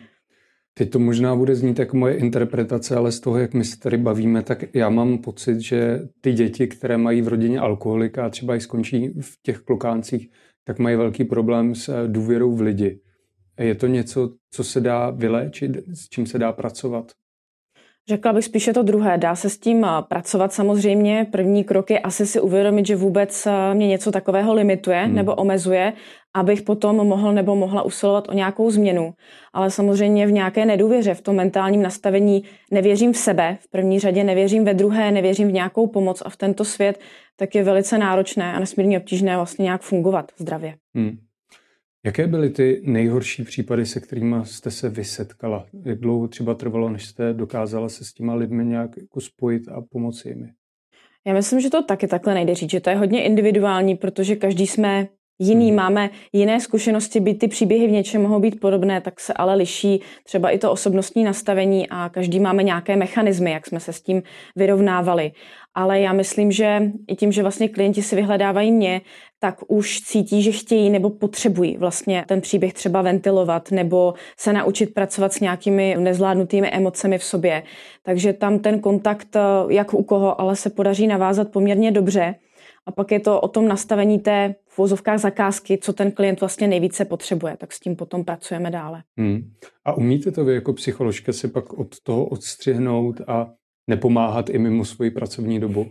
Teď 0.77 0.91
to 0.91 0.99
možná 0.99 1.35
bude 1.35 1.55
znít 1.55 1.79
jako 1.79 1.97
moje 1.97 2.17
interpretace, 2.17 2.95
ale 2.95 3.11
z 3.11 3.19
toho, 3.19 3.37
jak 3.37 3.53
my 3.53 3.65
se 3.65 3.79
tady 3.79 3.97
bavíme, 3.97 4.43
tak 4.43 4.75
já 4.75 4.89
mám 4.89 5.17
pocit, 5.17 5.59
že 5.59 5.99
ty 6.21 6.33
děti, 6.33 6.67
které 6.67 6.97
mají 6.97 7.21
v 7.21 7.27
rodině 7.27 7.59
alkoholika 7.59 8.25
a 8.25 8.29
třeba 8.29 8.55
i 8.55 8.61
skončí 8.61 9.09
v 9.21 9.41
těch 9.41 9.59
klokáncích, 9.59 10.29
tak 10.63 10.79
mají 10.79 10.95
velký 10.95 11.23
problém 11.23 11.75
s 11.75 12.07
důvěrou 12.07 12.55
v 12.55 12.61
lidi. 12.61 12.99
Je 13.59 13.75
to 13.75 13.87
něco, 13.87 14.33
co 14.51 14.63
se 14.63 14.81
dá 14.81 15.09
vyléčit, 15.09 15.71
s 15.93 16.09
čím 16.09 16.25
se 16.25 16.39
dá 16.39 16.51
pracovat? 16.51 17.11
Řekla 18.09 18.33
bych 18.33 18.45
spíše 18.45 18.73
to 18.73 18.83
druhé. 18.83 19.17
Dá 19.17 19.35
se 19.35 19.49
s 19.49 19.57
tím 19.57 19.85
eh, 19.85 19.89
pracovat 20.07 20.53
samozřejmě. 20.53 21.27
První 21.31 21.63
krok 21.63 21.91
je 21.91 21.99
asi 21.99 22.25
si 22.25 22.41
uvědomit, 22.41 22.87
že 22.87 22.95
vůbec 22.95 23.47
eh, 23.47 23.73
mě 23.73 23.87
něco 23.87 24.11
takového 24.11 24.53
limituje 24.53 24.97
hmm. 24.97 25.15
nebo 25.15 25.35
omezuje, 25.35 25.93
abych 26.33 26.61
potom 26.61 26.95
mohl 26.95 27.33
nebo 27.33 27.55
mohla 27.55 27.81
usilovat 27.81 28.29
o 28.29 28.33
nějakou 28.33 28.71
změnu. 28.71 29.13
Ale 29.53 29.71
samozřejmě 29.71 30.27
v 30.27 30.31
nějaké 30.31 30.65
nedůvěře, 30.65 31.13
v 31.13 31.21
tom 31.21 31.35
mentálním 31.35 31.81
nastavení 31.81 32.43
nevěřím 32.71 33.13
v 33.13 33.17
sebe, 33.17 33.57
v 33.61 33.69
první 33.69 33.99
řadě 33.99 34.23
nevěřím 34.23 34.65
ve 34.65 34.73
druhé, 34.73 35.11
nevěřím 35.11 35.47
v 35.47 35.53
nějakou 35.53 35.87
pomoc 35.87 36.23
a 36.25 36.29
v 36.29 36.37
tento 36.37 36.65
svět, 36.65 36.99
tak 37.35 37.55
je 37.55 37.63
velice 37.63 37.97
náročné 37.97 38.53
a 38.53 38.59
nesmírně 38.59 38.99
obtížné 38.99 39.35
vlastně 39.35 39.63
nějak 39.63 39.81
fungovat 39.81 40.31
zdravě. 40.37 40.75
Hmm. 40.95 41.17
Jaké 42.05 42.27
byly 42.27 42.49
ty 42.49 42.81
nejhorší 42.85 43.43
případy, 43.43 43.85
se 43.85 43.99
kterými 43.99 44.35
jste 44.43 44.71
se 44.71 44.89
vysetkala? 44.89 45.65
Jak 45.85 45.99
dlouho 45.99 46.27
třeba 46.27 46.53
trvalo, 46.53 46.89
než 46.89 47.05
jste 47.05 47.33
dokázala 47.33 47.89
se 47.89 48.05
s 48.05 48.13
těma 48.13 48.35
lidmi 48.35 48.65
nějak 48.65 48.97
jako 48.97 49.21
spojit 49.21 49.67
a 49.67 49.81
pomoci 49.81 50.29
jim? 50.29 50.49
Já 51.27 51.33
myslím, 51.33 51.59
že 51.59 51.69
to 51.69 51.83
taky 51.83 52.07
takhle 52.07 52.33
nejde 52.33 52.55
říct, 52.55 52.69
že 52.69 52.79
to 52.79 52.89
je 52.89 52.95
hodně 52.95 53.23
individuální, 53.23 53.95
protože 53.95 54.35
každý 54.35 54.67
jsme 54.67 55.07
jiný, 55.39 55.67
hmm. 55.67 55.75
máme 55.75 56.09
jiné 56.33 56.59
zkušenosti, 56.59 57.19
byť 57.19 57.39
ty 57.39 57.47
příběhy 57.47 57.87
v 57.87 57.91
něčem 57.91 58.21
mohou 58.21 58.39
být 58.39 58.59
podobné, 58.59 59.01
tak 59.01 59.19
se 59.19 59.33
ale 59.33 59.55
liší 59.55 60.01
třeba 60.23 60.49
i 60.49 60.57
to 60.57 60.71
osobnostní 60.71 61.23
nastavení 61.23 61.89
a 61.89 62.09
každý 62.09 62.39
máme 62.39 62.63
nějaké 62.63 62.95
mechanismy, 62.95 63.51
jak 63.51 63.67
jsme 63.67 63.79
se 63.79 63.93
s 63.93 64.01
tím 64.01 64.23
vyrovnávali. 64.55 65.31
Ale 65.75 65.99
já 65.99 66.13
myslím, 66.13 66.51
že 66.51 66.91
i 67.07 67.15
tím, 67.15 67.31
že 67.31 67.41
vlastně 67.41 67.69
klienti 67.69 68.01
si 68.01 68.15
vyhledávají 68.15 68.71
mě, 68.71 69.01
tak 69.39 69.55
už 69.67 70.01
cítí, 70.01 70.41
že 70.41 70.51
chtějí 70.51 70.89
nebo 70.89 71.09
potřebují 71.09 71.77
vlastně 71.77 72.25
ten 72.27 72.41
příběh 72.41 72.73
třeba 72.73 73.01
ventilovat 73.01 73.71
nebo 73.71 74.13
se 74.37 74.53
naučit 74.53 74.93
pracovat 74.93 75.33
s 75.33 75.39
nějakými 75.39 75.95
nezvládnutými 75.99 76.69
emocemi 76.69 77.17
v 77.17 77.23
sobě. 77.23 77.63
Takže 78.03 78.33
tam 78.33 78.59
ten 78.59 78.79
kontakt, 78.79 79.37
jak 79.69 79.93
u 79.93 80.03
koho, 80.03 80.41
ale 80.41 80.55
se 80.55 80.69
podaří 80.69 81.07
navázat 81.07 81.51
poměrně 81.51 81.91
dobře. 81.91 82.35
A 82.87 82.91
pak 82.91 83.11
je 83.11 83.19
to 83.19 83.41
o 83.41 83.47
tom 83.47 83.67
nastavení 83.67 84.19
té 84.19 84.55
v 84.67 84.77
vozovkách 84.77 85.19
zakázky, 85.19 85.77
co 85.77 85.93
ten 85.93 86.11
klient 86.11 86.39
vlastně 86.39 86.67
nejvíce 86.67 87.05
potřebuje, 87.05 87.57
tak 87.57 87.73
s 87.73 87.79
tím 87.79 87.95
potom 87.95 88.25
pracujeme 88.25 88.71
dále. 88.71 89.03
Hmm. 89.17 89.51
A 89.85 89.93
umíte 89.93 90.31
to 90.31 90.45
vy 90.45 90.53
jako 90.53 90.73
psycholožka 90.73 91.33
si 91.33 91.47
pak 91.47 91.73
od 91.73 91.99
toho 92.03 92.25
odstřihnout 92.25 93.21
a 93.27 93.49
nepomáhat 93.87 94.49
i 94.49 94.59
mimo 94.59 94.85
svoji 94.85 95.11
pracovní 95.11 95.59
dobu? 95.59 95.85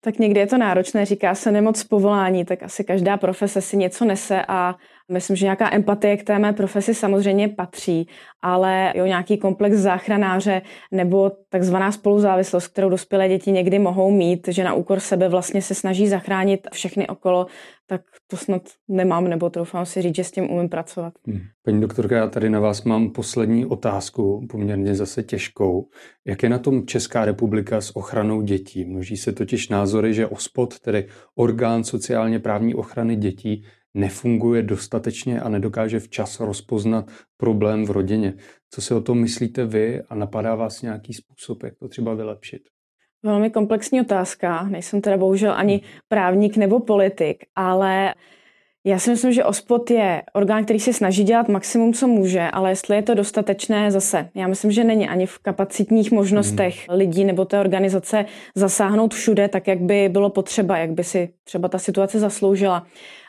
Tak 0.00 0.18
někdy 0.18 0.40
je 0.40 0.46
to 0.46 0.58
náročné, 0.58 1.04
říká 1.04 1.34
se 1.34 1.52
nemoc 1.52 1.84
povolání, 1.84 2.44
tak 2.44 2.62
asi 2.62 2.84
každá 2.84 3.16
profese 3.16 3.60
si 3.60 3.76
něco 3.76 4.04
nese 4.04 4.44
a 4.48 4.76
myslím, 5.08 5.36
že 5.36 5.46
nějaká 5.46 5.74
empatie 5.74 6.16
k 6.16 6.24
té 6.24 6.38
mé 6.38 6.52
profesi 6.52 6.94
samozřejmě 6.94 7.48
patří, 7.48 8.08
ale 8.42 8.92
jo, 8.96 9.06
nějaký 9.06 9.38
komplex 9.38 9.76
záchranáře 9.76 10.62
nebo 10.92 11.32
takzvaná 11.48 11.92
spoluzávislost, 11.92 12.68
kterou 12.68 12.88
dospělé 12.88 13.28
děti 13.28 13.52
někdy 13.52 13.78
mohou 13.78 14.10
mít, 14.10 14.48
že 14.48 14.64
na 14.64 14.74
úkor 14.74 15.00
sebe 15.00 15.28
vlastně 15.28 15.62
se 15.62 15.74
snaží 15.74 16.08
zachránit 16.08 16.68
všechny 16.72 17.06
okolo, 17.06 17.46
tak 17.86 18.00
to 18.26 18.36
snad 18.36 18.62
nemám, 18.88 19.28
nebo 19.28 19.50
troufám 19.50 19.86
si 19.86 20.02
říct, 20.02 20.14
že 20.14 20.24
s 20.24 20.30
tím 20.30 20.50
umím 20.50 20.68
pracovat. 20.68 21.14
Hmm. 21.26 21.40
Paní 21.64 21.80
doktorka, 21.80 22.16
já 22.16 22.26
tady 22.26 22.50
na 22.50 22.60
vás 22.60 22.84
mám 22.84 23.10
poslední 23.10 23.66
otázku, 23.66 24.46
poměrně 24.50 24.94
zase 24.94 25.22
těžkou. 25.22 25.88
Jak 26.26 26.42
je 26.42 26.48
na 26.48 26.58
tom 26.58 26.86
Česká 26.86 27.24
republika 27.24 27.80
s 27.80 27.96
ochranou 27.96 28.42
dětí? 28.42 28.84
Množí 28.84 29.16
se 29.16 29.32
totiž 29.32 29.68
názory, 29.68 30.14
že 30.14 30.26
OSPOD, 30.26 30.78
tedy 30.78 31.08
orgán 31.34 31.84
sociálně 31.84 32.38
právní 32.38 32.74
ochrany 32.74 33.16
dětí, 33.16 33.64
nefunguje 33.94 34.62
dostatečně 34.62 35.40
a 35.40 35.48
nedokáže 35.48 36.00
včas 36.00 36.40
rozpoznat 36.40 37.10
problém 37.36 37.84
v 37.84 37.90
rodině. 37.90 38.34
Co 38.70 38.82
si 38.82 38.94
o 38.94 39.00
tom 39.00 39.20
myslíte 39.20 39.66
vy 39.66 40.02
a 40.08 40.14
napadá 40.14 40.54
vás 40.54 40.82
nějaký 40.82 41.14
způsob, 41.14 41.62
jak 41.62 41.74
to 41.78 41.88
třeba 41.88 42.14
vylepšit? 42.14 42.62
Velmi 43.24 43.50
komplexní 43.50 44.00
otázka. 44.00 44.62
Nejsem 44.62 45.00
teda 45.00 45.16
bohužel 45.16 45.52
ani 45.52 45.80
právník 46.08 46.56
nebo 46.56 46.80
politik, 46.80 47.44
ale 47.54 48.14
já 48.84 48.98
si 48.98 49.10
myslím, 49.10 49.32
že 49.32 49.44
OSPOD 49.44 49.90
je 49.90 50.22
orgán, 50.32 50.64
který 50.64 50.80
se 50.80 50.92
snaží 50.92 51.24
dělat 51.24 51.48
maximum, 51.48 51.92
co 51.92 52.08
může, 52.08 52.40
ale 52.40 52.70
jestli 52.70 52.96
je 52.96 53.02
to 53.02 53.14
dostatečné 53.14 53.90
zase. 53.90 54.30
Já 54.34 54.46
myslím, 54.46 54.72
že 54.72 54.84
není 54.84 55.08
ani 55.08 55.26
v 55.26 55.38
kapacitních 55.38 56.12
možnostech 56.12 56.88
hmm. 56.88 56.98
lidí 56.98 57.24
nebo 57.24 57.44
té 57.44 57.60
organizace 57.60 58.24
zasáhnout 58.54 59.14
všude, 59.14 59.48
tak 59.48 59.66
jak 59.68 59.80
by 59.80 60.08
bylo 60.08 60.30
potřeba, 60.30 60.78
jak 60.78 60.90
by 60.90 61.04
si 61.04 61.28
třeba 61.44 61.68
ta 61.68 61.78
situace 61.78 62.18
zasloužila. 62.18 62.86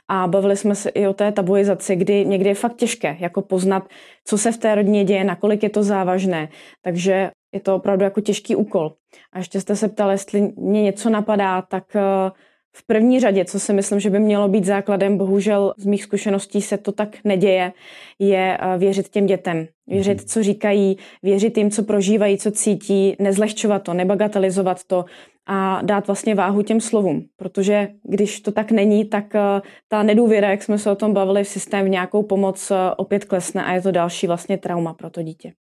A 0.08 0.28
bavili 0.28 0.58
jsme 0.58 0.76
se 0.76 0.90
i 0.90 1.08
o 1.08 1.14
té 1.14 1.32
tabuizaci, 1.32 1.96
kdy 1.96 2.26
někdy 2.26 2.50
je 2.50 2.56
fakt 2.56 2.76
těžké 2.76 3.18
jako 3.20 3.42
poznat, 3.42 3.88
co 4.26 4.38
se 4.38 4.52
v 4.52 4.58
té 4.58 4.76
rodině 4.76 5.04
děje, 5.04 5.24
nakolik 5.24 5.64
je 5.64 5.70
to 5.70 5.84
závažné. 5.84 6.50
Takže 6.82 7.32
je 7.54 7.60
to 7.60 7.76
opravdu 7.76 8.04
jako 8.04 8.22
těžký 8.22 8.56
úkol. 8.56 8.94
A 9.34 9.38
ještě 9.38 9.62
jste 9.62 9.76
se 9.76 9.88
ptali, 9.88 10.14
jestli 10.14 10.42
mě 10.58 10.82
něco 10.82 11.10
napadá, 11.10 11.62
tak 11.62 11.96
eh, 11.96 12.32
v 12.76 12.88
první 12.88 13.20
řadě, 13.20 13.46
co 13.46 13.60
si 13.60 13.74
myslím, 13.74 14.00
že 14.00 14.10
by 14.10 14.20
mělo 14.20 14.48
být 14.48 14.66
základem, 14.66 15.18
bohužel 15.18 15.74
z 15.78 15.86
mých 15.86 16.04
zkušeností 16.04 16.62
se 16.62 16.78
to 16.78 16.92
tak 16.92 17.18
neděje, 17.24 17.74
je 18.20 18.58
eh, 18.62 18.78
věřit 18.78 19.10
těm 19.10 19.26
dětem. 19.26 19.68
Věřit, 19.88 20.18
mhm. 20.18 20.28
co 20.28 20.44
říkají, 20.44 20.98
věřit 21.24 21.58
jim, 21.58 21.72
co 21.72 21.84
prožívají, 21.84 22.38
co 22.38 22.52
cítí, 22.52 23.16
nezlehčovat 23.20 23.84
to, 23.84 23.94
nebagatelizovat 23.94 24.84
to 24.84 25.06
a 25.46 25.82
dát 25.82 26.08
vlastně 26.08 26.36
váhu 26.36 26.62
těm 26.62 26.82
slovům. 26.82 27.26
Protože 27.38 27.88
když 28.04 28.42
to 28.42 28.52
tak 28.52 28.72
není, 28.72 29.06
tak 29.06 29.36
eh, 29.36 29.62
ta 29.88 30.04
nedůvěra, 30.04 30.50
jak 30.50 30.64
jsme 30.64 30.78
se 30.78 30.92
o 30.92 30.96
tom 30.96 31.14
bavili 31.14 31.44
v 31.44 31.48
systém, 31.48 31.86
v 31.86 31.90
nějakou 31.90 32.24
pomoc 32.24 32.72
opět 32.98 33.26
klesne 33.26 33.64
a 33.64 33.74
je 33.74 33.82
to 33.82 33.92
další 33.92 34.28
vlastně 34.28 34.58
trauma 34.58 34.94
pro 34.94 35.10
to 35.10 35.22
dítě. 35.22 35.54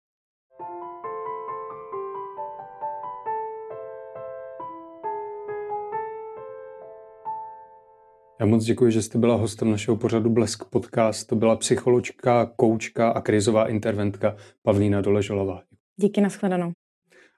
Já 8.43 8.47
moc 8.47 8.65
děkuji, 8.65 8.93
že 8.93 9.03
jste 9.03 9.19
byla 9.19 9.35
hostem 9.35 9.71
našeho 9.71 9.97
pořadu 9.97 10.31
Blesk 10.31 10.65
Podcast. 10.65 11.29
To 11.29 11.37
byla 11.37 11.57
psycholožka, 11.57 12.47
koučka 12.57 13.09
a 13.09 13.21
krizová 13.21 13.69
interventka 13.69 14.37
Pavlína 14.63 15.01
Doležolová. 15.01 15.63
Díky, 15.97 16.21
nashledanou. 16.21 16.73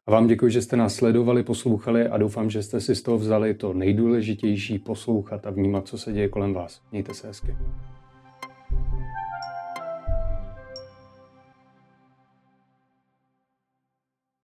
A 0.07 0.11
vám 0.11 0.27
děkuji, 0.27 0.51
že 0.51 0.62
jste 0.62 0.77
nás 0.77 0.95
sledovali, 0.95 1.43
poslouchali 1.43 2.09
a 2.09 2.19
doufám, 2.19 2.51
že 2.51 2.62
jste 2.62 2.81
si 2.81 2.95
z 2.95 3.03
toho 3.03 3.19
vzali 3.19 3.55
to 3.55 3.73
nejdůležitější 3.73 4.79
poslouchat 4.79 5.47
a 5.47 5.51
vnímat, 5.51 5.88
co 5.88 5.99
se 5.99 6.12
děje 6.12 6.29
kolem 6.29 6.55
vás. 6.55 6.83
Mějte 6.93 7.14
se 7.14 7.27
hezky. 7.27 7.57